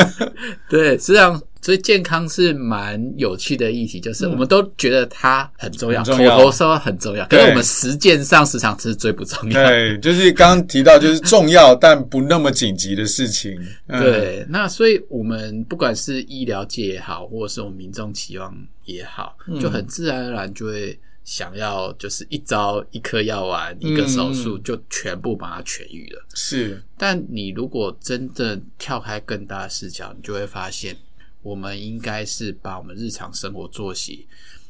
[0.71, 1.43] 对，实际上。
[1.67, 9.69] 所以健康是蛮有趣的议题，就是我们都觉得它很重要，口头说很重要，可是我们实践上时常是最不重要。
[9.69, 13.61] 对， 就是刚刚提到，就是重要但不那么紧急的事情。
[13.89, 26.25] 对，那所以我们不管是医疗界也好，或者是我们民众期望也好，就很自然而然就会想要，就是一招一颗药丸，一个手术就全部把它痊愈了。
[26.33, 30.97] 是，但你如果真的跳开更大的视角，你就会发现。
[31.43, 34.27] 我们应该是把我们日常生活作息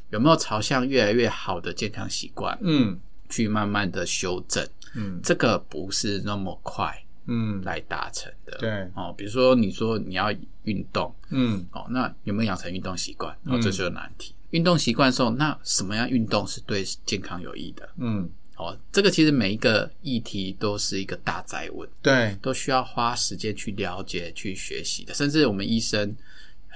[0.09, 2.97] 有没有朝向越来越好的健康习惯，嗯，
[3.29, 4.65] 去慢慢的修正，
[4.95, 10.31] 嗯，这个不是那么快，嗯，来达成的，对，哦，比如说你说你要
[10.63, 13.35] 运动，嗯，哦，那有没有养成运动习惯？
[13.47, 14.33] 哦，这就是难题。
[14.51, 17.89] 运动习惯的时候，那什么样运动是对健康有益的？
[17.97, 26.15] 嗯，哦，这个其实每一个议题都是一个大灾问，对，都需要花时间去了解、去学习的，甚至我们医生。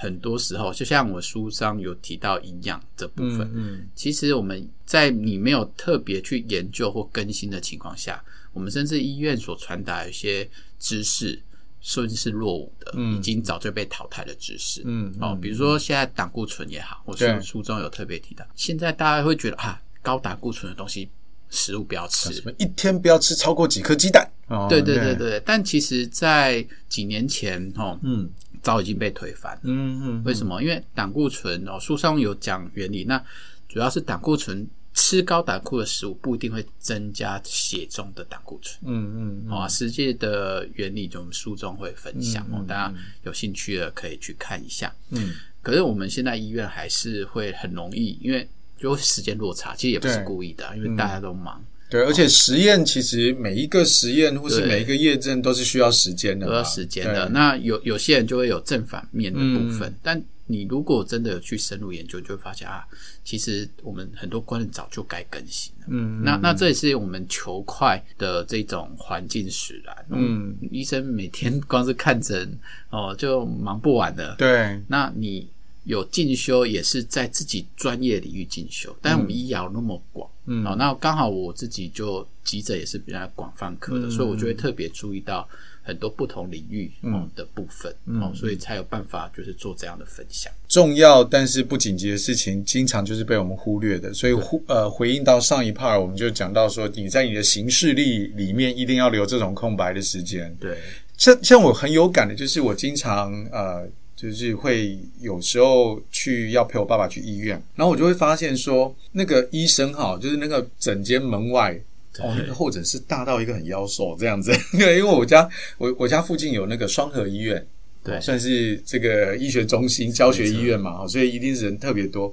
[0.02, 8.20] 很多时候，就像我书上有提到营养这部分，嗯，嗯，其实我们在你没有特别去研究或更新的情况下，
[8.52, 10.50] 我们甚至医院所传达一些
[10.80, 11.40] 知识，
[11.82, 21.08] 甚至是落伍的，嗯，已经早就被淘汰的知识，嗯，哦，比如说现在胆固醇也好，我书书中有特别提到，对现在大家会觉得啊，高胆固醇的东西
[21.52, 24.98] 食物不要吃，什么一天不要吃超过几颗鸡蛋，哦，对对。
[24.98, 28.28] 对对，但其实，在几年前，哦，嗯。
[28.62, 29.60] 早已经被推翻。
[29.64, 30.62] 嗯嗯，为什么？
[30.62, 33.04] 因为胆固醇哦，书上有讲原理。
[33.04, 33.24] 那
[33.68, 38.78] 主要是胆固醇，吃高胆固的食物不一定会增加血中的胆固醇。
[38.86, 42.94] 嗯嗯，啊，实际的原理就我们书中会分享哦，大家
[43.24, 44.94] 有兴趣的可以去看一下。
[45.10, 45.32] 嗯，
[45.62, 48.48] 可是我们现在医院还是会很容易，因为
[48.78, 51.64] 就时间落差，其实也不是故意的，因为大家都忙。
[51.92, 57.28] 对，而且实验其实每一个实验或是每一个验证都是需要时间的，都要时间的。
[57.28, 62.86] 那有有些人就会有正反面的部分，嗯、但你如果真的有去深入研究，就会发现啊，
[63.26, 65.88] 其实我们很多观念早就该更新了。
[65.90, 69.94] 嗯，那那这也是我们求快的这种环境使然。
[70.12, 72.58] 嗯，医生每天 光是看诊
[72.90, 74.34] 哦，就忙不完的。
[74.38, 75.46] 对，那你。
[75.84, 85.48] 有进修也是在自己专业领域进修，但我们医疗那么广，嗯，哦，那刚好我自己就急诊也是比较广泛科的，嗯、所以我就会特别注意到
[85.82, 90.54] 很多不同领域哦的部分，嗯、哦，所以才有办法就是做这样的分享。
[90.68, 100.56] 重要但是不紧急的事情，经常就是被我们忽略的，所以忽呃回应到上一 part，我们就讲到说，你在你的行事历里面一定要留这种空白的时间。
[100.60, 100.78] 对，
[101.18, 103.90] 像像我很有感的，就是我经常呃。
[104.22, 111.74] 就是会有时候去要陪我爸爸去医院，然后我就会发现说，那个医生哈，就是那个诊间门外
[112.20, 114.52] 哦，那个候诊室大到一个很妖兽这样子。
[114.78, 115.50] 对，因为我家
[115.80, 117.66] 我我家附近有那个双河医院，
[118.04, 122.32] 对，算是这个医学中心、教学医院嘛，错所以一定是人特别多。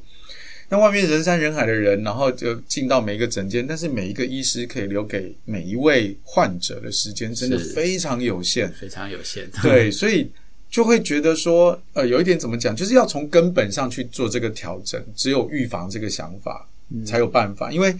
[0.69, 9.51] 那外面人山人海的人，然后就进到每一个诊间，但是每一个医师可以留给每一位患者的时间真的非常有限，非常有限。
[9.63, 10.31] 对， 所以
[10.71, 16.69] 就会觉得说，呃，有一点怎么讲，就是要从根本上去做这个调整，只有预防这个想法
[17.05, 17.97] 才有办法，嗯、因为。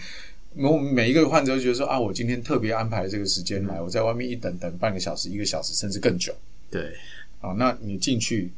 [0.57, 6.35] 我们每一个患者都觉得说啊，我今天特别安排了这个时间来，嗯、我在外面一等等半个小时、一个小时，甚至更久。
[6.69, 6.83] 对，
[7.41, 8.51] 啊，那你进去，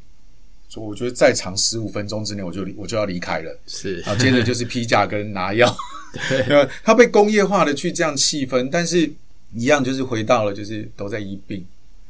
[0.77, 3.59] 我觉得再长十五分钟之内，我就我就要离开了。
[3.67, 5.77] 是，啊，接着就是批假跟拿药。
[6.31, 9.11] 对， 他被工业化的去这样细分，但是
[9.53, 11.63] 一样就是回到了就是都在医病。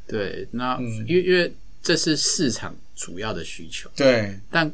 [0.07, 3.89] 对，那、嗯、因为因为这是市场主要的需求。
[3.95, 4.71] 对，但。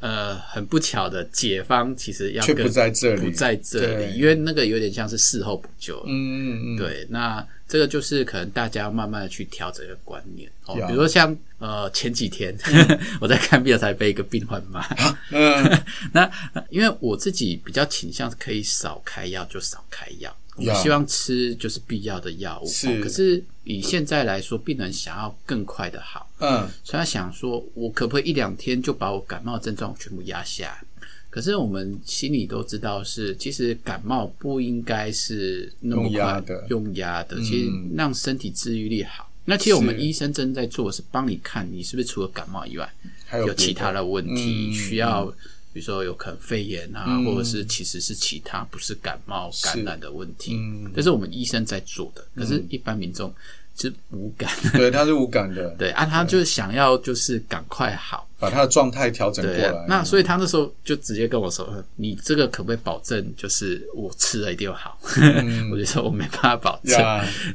[0.00, 6.00] 呃，很不巧的，解方其实要却不在这里，不在这里，因为那个有点像是事后补救。
[6.06, 10.76] 嗯嗯嗯，对，那这个就是可能大家要慢慢的去调整一个观念哦。
[10.86, 14.86] 比如说像呃前几天、嗯、 我在看病才被一个病患骂，
[15.32, 15.82] 嗯，
[16.14, 16.30] 那
[16.70, 20.32] 因为我自己比较倾向可以少开药就少开药。
[20.54, 23.00] 我希望吃就是必要的药物，是、哦。
[23.02, 31.06] 可是以现在来说，病人想要更快的好，嗯，所以他想说，我可不可以一两天就把我感冒的症状全部压下来？
[31.28, 39.30] 可是我们心里都知道是，其实感冒不应该是那么快压的，用压的，其实让身体治愈力好。
[39.30, 42.90] 嗯、那其实我们医生正在做的是帮你看你是不是除了感冒以外，
[43.26, 45.30] 还有其他的问题需要。
[45.78, 52.24] 比如说有可能肺炎啊，嗯、或者是其实是其他不是感冒感染的问题，嗯、这是我们医生在做的。
[52.34, 53.32] 可是，一般民众
[53.76, 59.68] 是无感， 对，他是无感的， 对啊，他就是想要就是赶快好，把他的状态调整过来。
[59.68, 66.98] 啊、那所以他那时候就直接跟我说：“你这个可不可以保证，就是我吃了一定好？”嗯、 我就说我没办法保证。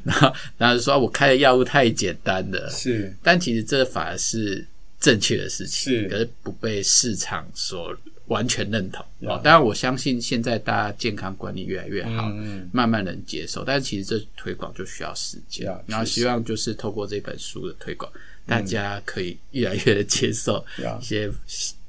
[0.06, 4.66] 然后，然后就说我开的药物太简单了，是，但其实这反而是。
[5.04, 7.94] 正确的事情，是，可是不被市场所
[8.28, 9.06] 完全认同。
[9.22, 13.64] 哦，当然我相信现在大家健康管理越来越好，嗯，慢慢能接受。
[13.64, 18.12] 但是其实这推广就需要时间，然后希望就是透过这本书的推广，
[18.46, 20.66] 大家可以越来越的接受
[21.00, 21.32] 一些。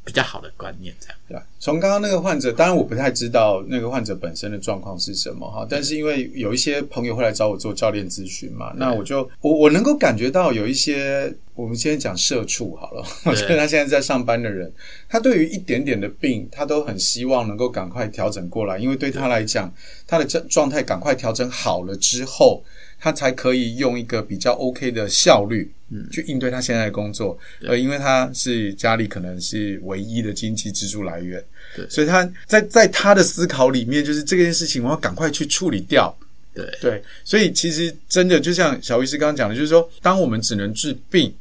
[0.05, 1.39] 比较好的观念，这样对。
[1.59, 14.71] 从刚刚那个患者，当然我不太知道那个患者本身的状况是什么哈，但是因为有一些朋友会来找我做教练咨询嘛，那我就我我能够感觉到有一些，我们先讲社畜好了， 我觉得他现在在上班的人，
[15.09, 19.73] 他对于一点点的病，他都很希望能够赶快调整过来，因为对他来讲，
[20.07, 22.63] 他的状状态赶快调整好了之后。
[23.05, 31.45] 他才可以用一个比较 OK 的效率，嗯，去应对他现在的工作，呃，因为他是家里可能是唯一的经济支柱来源，
[31.77, 36.17] 对，所以他在在他的思考里面，就是这件事情我要赶快去处理掉，
[36.55, 36.65] 对。
[36.81, 41.35] 对，所以其实真的就像小医师刚刚讲的，就是说，当我们只能治病，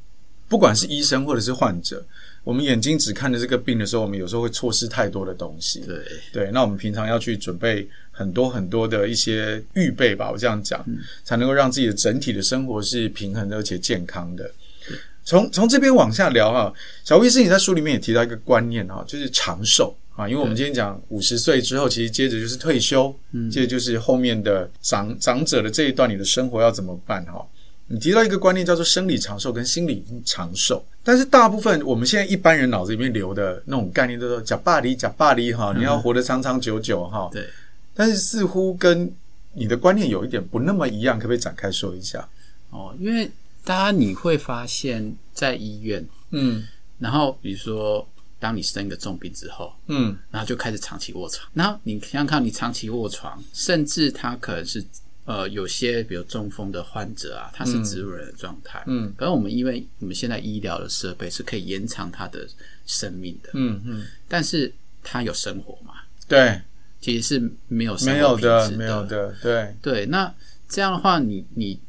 [0.49, 2.05] 不管是医生或者是患者。
[2.43, 5.80] 我们眼睛只看着这个病的时候，我们有时候会错失太多的东西。
[5.88, 5.95] 对。
[6.34, 14.43] 对，那我们平常要去准备很多很多的一些预备吧，我这样讲，嗯、才能够让自己的整体的生活是平衡的而且健康的。
[14.88, 14.95] 对
[15.26, 27.43] 从从这边往下聊哈，小医师你在书里面也提到一个观念哈，就是长寿啊，因为我们今天讲五十岁之后，其实接着就是退休，嗯，接着就是后面的长长者的这一段，你的生活要怎么办哈？
[27.88, 37.30] 你提到一个观念叫做生理长寿跟心理长寿，但是大部分我们现在一般人脑子里面留的那种概念都说“假巴黎，假巴黎”哈，你要活得长长久久哈。
[37.32, 37.45] 对。
[37.93, 39.13] 但是似乎跟
[39.53, 42.27] 你的观念有一点不那么一样，可不可以展开说一下？
[42.69, 43.29] 哦，因为
[43.63, 46.67] 大家你会发现在医院，嗯，
[46.99, 48.07] 然后比如说
[48.39, 54.83] 当你生一个重病之后，嗯，然后就开始长期卧床，然后你想想看，你长期卧床，甚至他可能是。
[55.25, 62.45] 呃，有些比如中风的患者啊，他是植物人的状态，嗯，可是我们因为我们现在医疗的设备是可以延长他的
[62.85, 64.07] 生命的，嗯嗯，嗯。
[64.27, 64.69] 但是
[65.01, 65.93] 他有生活嘛？
[66.27, 66.59] 对，
[67.04, 69.76] 其实是没有生活品质的，没有的，对。
[69.82, 70.06] 对。
[70.06, 70.34] 那
[70.70, 71.80] 这样的话你，你你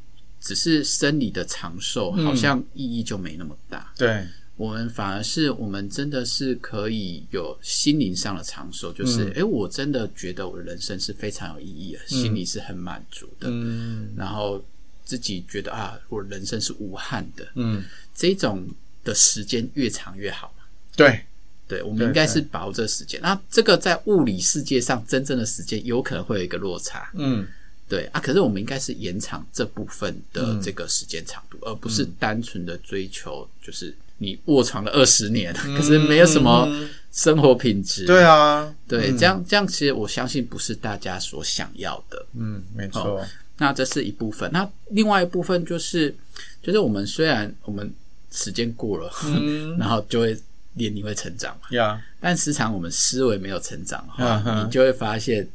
[0.40, 4.26] 只是生理的长寿，好像意义就没那么大，嗯、对。
[4.56, 14.64] 我们反而是，我们真的是可以有心灵上的长寿，就是，诶、嗯、我真的觉得我的人生是非常有意义的，嗯、心里是很满足的，嗯，然后
[15.04, 17.82] 自己觉得啊，我人生是无憾的，嗯，
[18.14, 18.64] 这种
[19.02, 20.64] 的时间越长越好嘛，
[20.96, 21.24] 对，
[21.66, 23.20] 对，我们应该是把握这个时间。
[23.22, 27.46] 那这个在物理世界上真正的时间有可能会有一个落差，嗯，
[27.88, 33.94] 对啊，可是我们应该是延长这部分的这个时间长度，嗯、而不是单纯的追求就是。
[34.18, 36.68] 你卧床了二十年，可是没有什么
[37.10, 38.06] 生活品质。
[38.06, 42.24] 对啊，对，这样这样，其实我相信不是大家所想要的。
[42.34, 43.20] 嗯，没错。
[43.58, 46.14] 那这是一部分，那另外一部分就是，
[46.62, 47.92] 就是我们虽然我们
[48.30, 50.38] 时间过了，嗯， 然后就会
[50.74, 51.68] 年龄会成长嘛。
[51.70, 55.48] 呀，但时常我们思维没有成长的话，你就会发现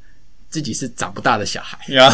[0.49, 1.78] 自己是长不大的小孩。
[1.93, 2.11] 呀，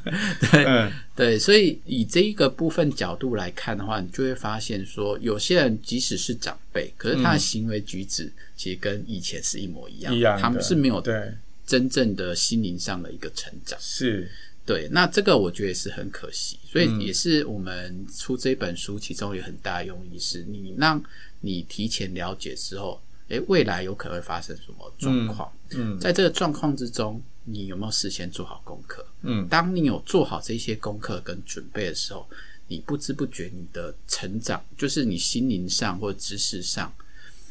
[0.50, 11.34] 对对，所以以这一个部分角度来看的话，你就会发现说，有些人即使是长辈，可是他的行为举止其实跟以前是一模一样，一样，他们是没有对
[11.66, 13.78] 真正的心灵上的一个成长。
[13.80, 14.30] 是。
[14.66, 20.98] 对，那这个我觉得也是很可惜，所以也是我们出这本书，其中有很大的用意是，你让
[21.44, 25.52] 你提前了解之后，诶，未来有可能会发生什么状况？
[25.72, 29.06] 嗯，在这个状况之中，你有没有事先做好功课？
[29.20, 32.26] 嗯，当你有做好这些功课跟准备的时候，
[32.66, 36.90] 你不知不觉你的成长，就是你心灵上或知识上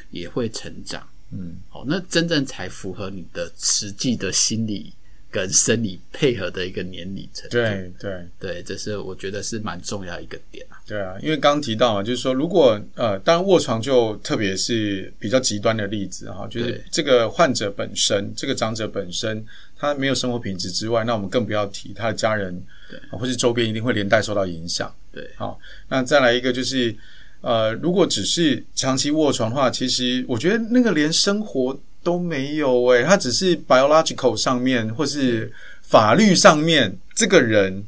[0.10, 1.08] 也会成长。
[1.30, 4.94] 嗯，好，那真正才符合你的实际的心理。
[5.34, 10.78] 跟生理配合的一个年龄层，对对对，这是我觉得是蛮重要一个点啊。
[10.86, 19.44] 对啊，因为刚刚提到嘛，就是说，如果呃，当然卧床就特别是比较极端的例子哈，就是这个患者本身，这个长者本身，
[19.76, 24.94] 他没有生活品质之外，那我们更不要提他的家人，对，或是周边一定会连带受到影响。
[25.12, 25.60] 对，好，
[25.90, 26.96] 那再来一个就是，
[27.42, 31.76] 呃，如果只是长期卧床的话，其实我觉得那个连生活。
[32.04, 35.52] 都没有诶、欸，他只是 biological 上面或是
[35.82, 37.84] 法律上面这个人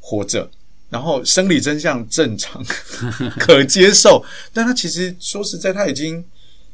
[0.00, 0.50] 活着，
[0.88, 2.64] 然后生理真相正常
[3.38, 6.24] 可接受，但他其实说实在，他已经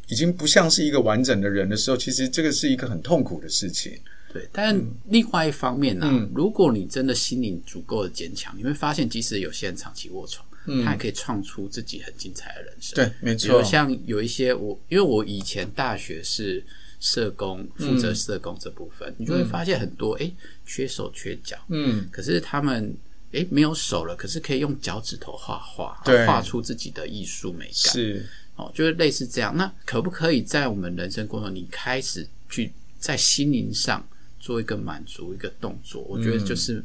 [0.08, 3.98] 已经不像是一个完整的人的时候，其实这个是一个很痛苦的事情。
[4.32, 10.46] 对，但另外一方面呢、啊嗯，如果你真的心灵足够的坚强，你会发现，即使有些人长期卧床。
[10.66, 12.94] 嗯，他还可以创出自己很精彩的人生。
[12.94, 13.48] 对，没错。
[13.48, 16.64] 比如像有一些我，因为我以前大学是
[17.00, 22.96] 社工，负责社工这部分，嗯、你就会发现很多诶、欸、缺手缺脚，嗯，可是他们
[23.32, 27.72] 诶、欸、没有手了，可是可以用脚趾头画画，画出自己的艺术美感。
[27.92, 29.56] 是哦，就是类似这样。
[29.56, 34.06] 那可不可以在我们人生过程中，你开始去在心灵上
[34.40, 36.02] 做一个满足一个动作？
[36.02, 36.84] 我觉得就是。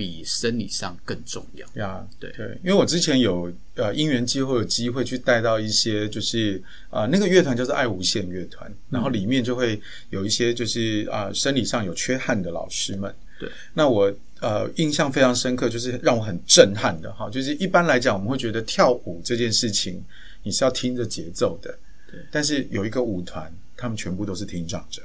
[0.00, 1.66] 比生理上更重要。
[1.74, 2.30] 呀，yeah, 对。
[2.32, 6.56] 对，因为我之前有呃因缘机会有机会去带到一些就是
[6.88, 9.78] 啊、呃、那个乐团叫做爱无限乐团，然后里面就会
[10.08, 20.02] 有一些就是啊、呃、生理上有缺憾的老师们，对，那我呃印象非常深刻，就是让我很震撼的哈，就是一般来讲我们会觉得跳舞这件事情
[20.42, 21.78] 你是要听着节奏的，
[22.10, 25.02] 对，但是有一个舞团，他们全部都是听障者。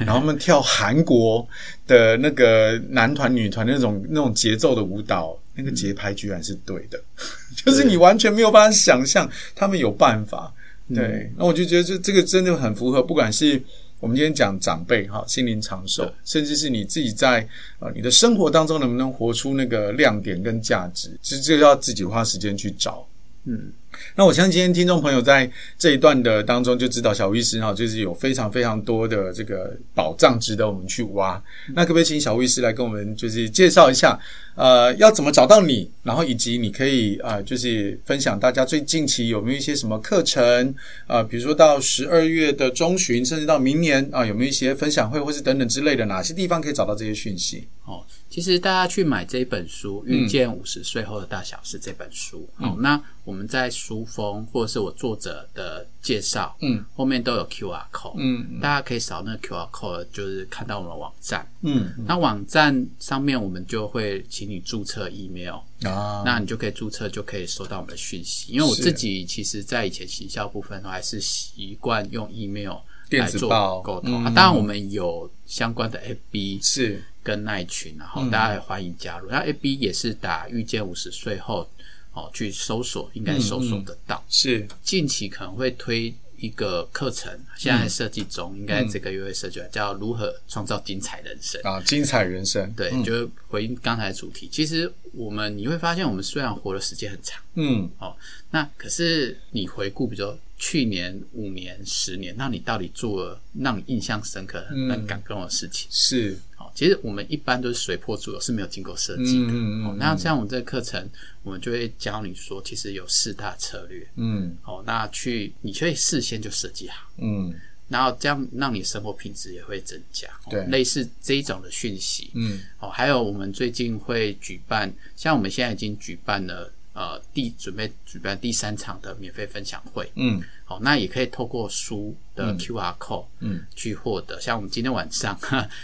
[0.00, 1.46] 然后他们跳韩国
[1.86, 7.00] 的那个男团、女团那种那种节奏的舞蹈，那个节拍居然是对的，
[7.56, 10.52] 就是你完全没有办法想象他们有办法。
[10.94, 13.62] 对，那我就觉得这这个真的很符合，不管是
[14.00, 17.46] 我们今天讲长辈哈，心灵长寿，甚至是你自己在
[17.78, 23.06] 啊你的生活当中能不能活出那个亮点跟价值，其实这个要自己花时间去找。
[23.44, 23.70] 嗯。
[24.14, 31.42] 那我相信今天听众朋友在这一段的当中就知道小吴医师哈，就是有非常非常多的这个宝藏值得我们去挖。
[31.74, 34.18] 那可不可以请小吴医师来跟我们就是介绍一下，
[34.54, 40.74] 呃，要怎么找到你，然后以及你可以啊、就是分享大家最近期有没有一些什么课程
[41.06, 47.66] 啊、比如说到十二月的中旬，甚至到明年啊、有没有一些分享会或是等等之类的，哪些地方可以找到这些讯息？
[47.84, 48.04] 哦，
[48.38, 68.52] 其实大家去买这本书《遇见五十岁后的大小事》这本书，嗯、哦，那我们在书封或者是我作者的介绍，嗯，后面都有 QR code，嗯，大家可以扫那个 QR code，就是看到我们的网站，嗯，那网站上面我们就会请你注册 email 啊，那你就可以注册，就可以收到我们的讯息。
[68.52, 72.76] 因为我自己其实在以前行销部分，我还是习惯用 email
[73.10, 74.24] 来做沟通。
[74.24, 76.00] 啊，当然我们有相关的
[76.32, 77.02] FB 是。
[77.28, 79.28] 跟那一群，然后大家也欢迎加入。
[79.28, 81.68] 然后 FB 也是打遇见五十岁后
[82.14, 84.16] 哦，去搜索应该搜索得到。
[84.16, 91.78] 嗯嗯、是近期可能会推一个课程，现在设计中，嗯、应该这个月会设计，叫如何创造精彩人生啊！
[91.82, 94.48] 精彩人生，对，嗯、就回应刚才的主题。
[94.50, 98.16] 其实我们你会发现，我们虽然活的时间很长，嗯，哦，
[98.52, 100.38] 那可是你回顾，比如说。
[100.58, 105.88] 去年、五年、十年，那你到底做了让你印象深刻、很感动的事情？
[105.88, 109.52] 嗯、是，好，其实我们一般都是随波逐流，是没有经过设计的。
[109.52, 111.08] 嗯嗯，那像我们这个课程，
[111.44, 114.04] 我们就会教你说，其实有四大策略。
[114.16, 117.08] 嗯，好，那去你可以事先就设计好。
[117.18, 117.54] 嗯，
[117.86, 120.28] 然后这样让你生活品质也会增加。
[120.50, 122.32] 对，类似这一种的讯息。
[122.34, 126.72] 嗯，哦，还有我们最近会举办，像我们现在已经举办了。
[126.98, 134.40] 呃，第准备举办第三场的免费分享会，嗯，好，那也可以透过书的 QR code，嗯，去获得。
[134.40, 135.38] 像我们今天晚上，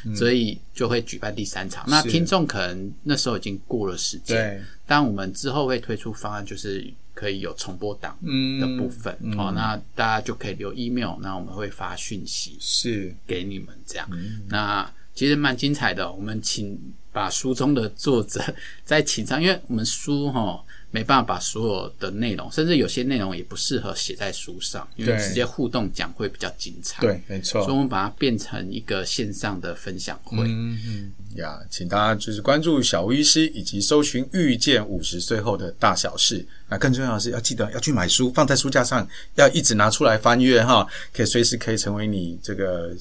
[0.04, 1.84] 嗯、所以就会举办第三场。
[1.86, 8.18] 那听众可能那时候已经过了时间，对，但我们之后会推出方案，就是可以有重播档
[8.60, 13.14] 的部分、嗯、哦，那大家就可以留 email，那我们会发讯息是。
[13.24, 14.08] 给你们这样。
[14.10, 16.76] 嗯、那其实蛮精彩的，我们请
[17.12, 18.42] 把书中的作者
[18.84, 20.60] 再请上，因为我们书哈
[20.94, 27.00] 没办法把所有的内容，甚至有些内容也不适合写在书上，因为直接互动讲会比较精彩。
[27.00, 27.64] 对，没错。
[27.64, 30.44] 所以我们把它变成一个线上的分享会。
[30.46, 36.46] 嗯嗯呀，请大家就是关注小吴医师，以及搜寻遇见五十岁后的大小事。
[36.68, 42.94] 那更重要的是要记得要去买书，放在书架上，要一直拿出来翻阅哈，可以随时可以成为你这个。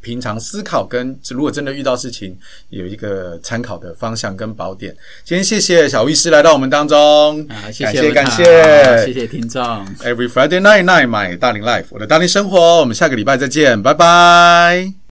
[0.00, 2.36] 平常思考跟如果真的遇到事情，
[2.70, 4.94] 有一个参考的方向跟宝典。
[5.24, 9.62] 今天谢谢小吴医师来到我们当中，啊，谢谢感谢，感谢，谢谢听众。
[9.98, 15.00] Every Friday night night，my 大龄 life，我的大龄生活，我们下个礼拜再见，拜拜。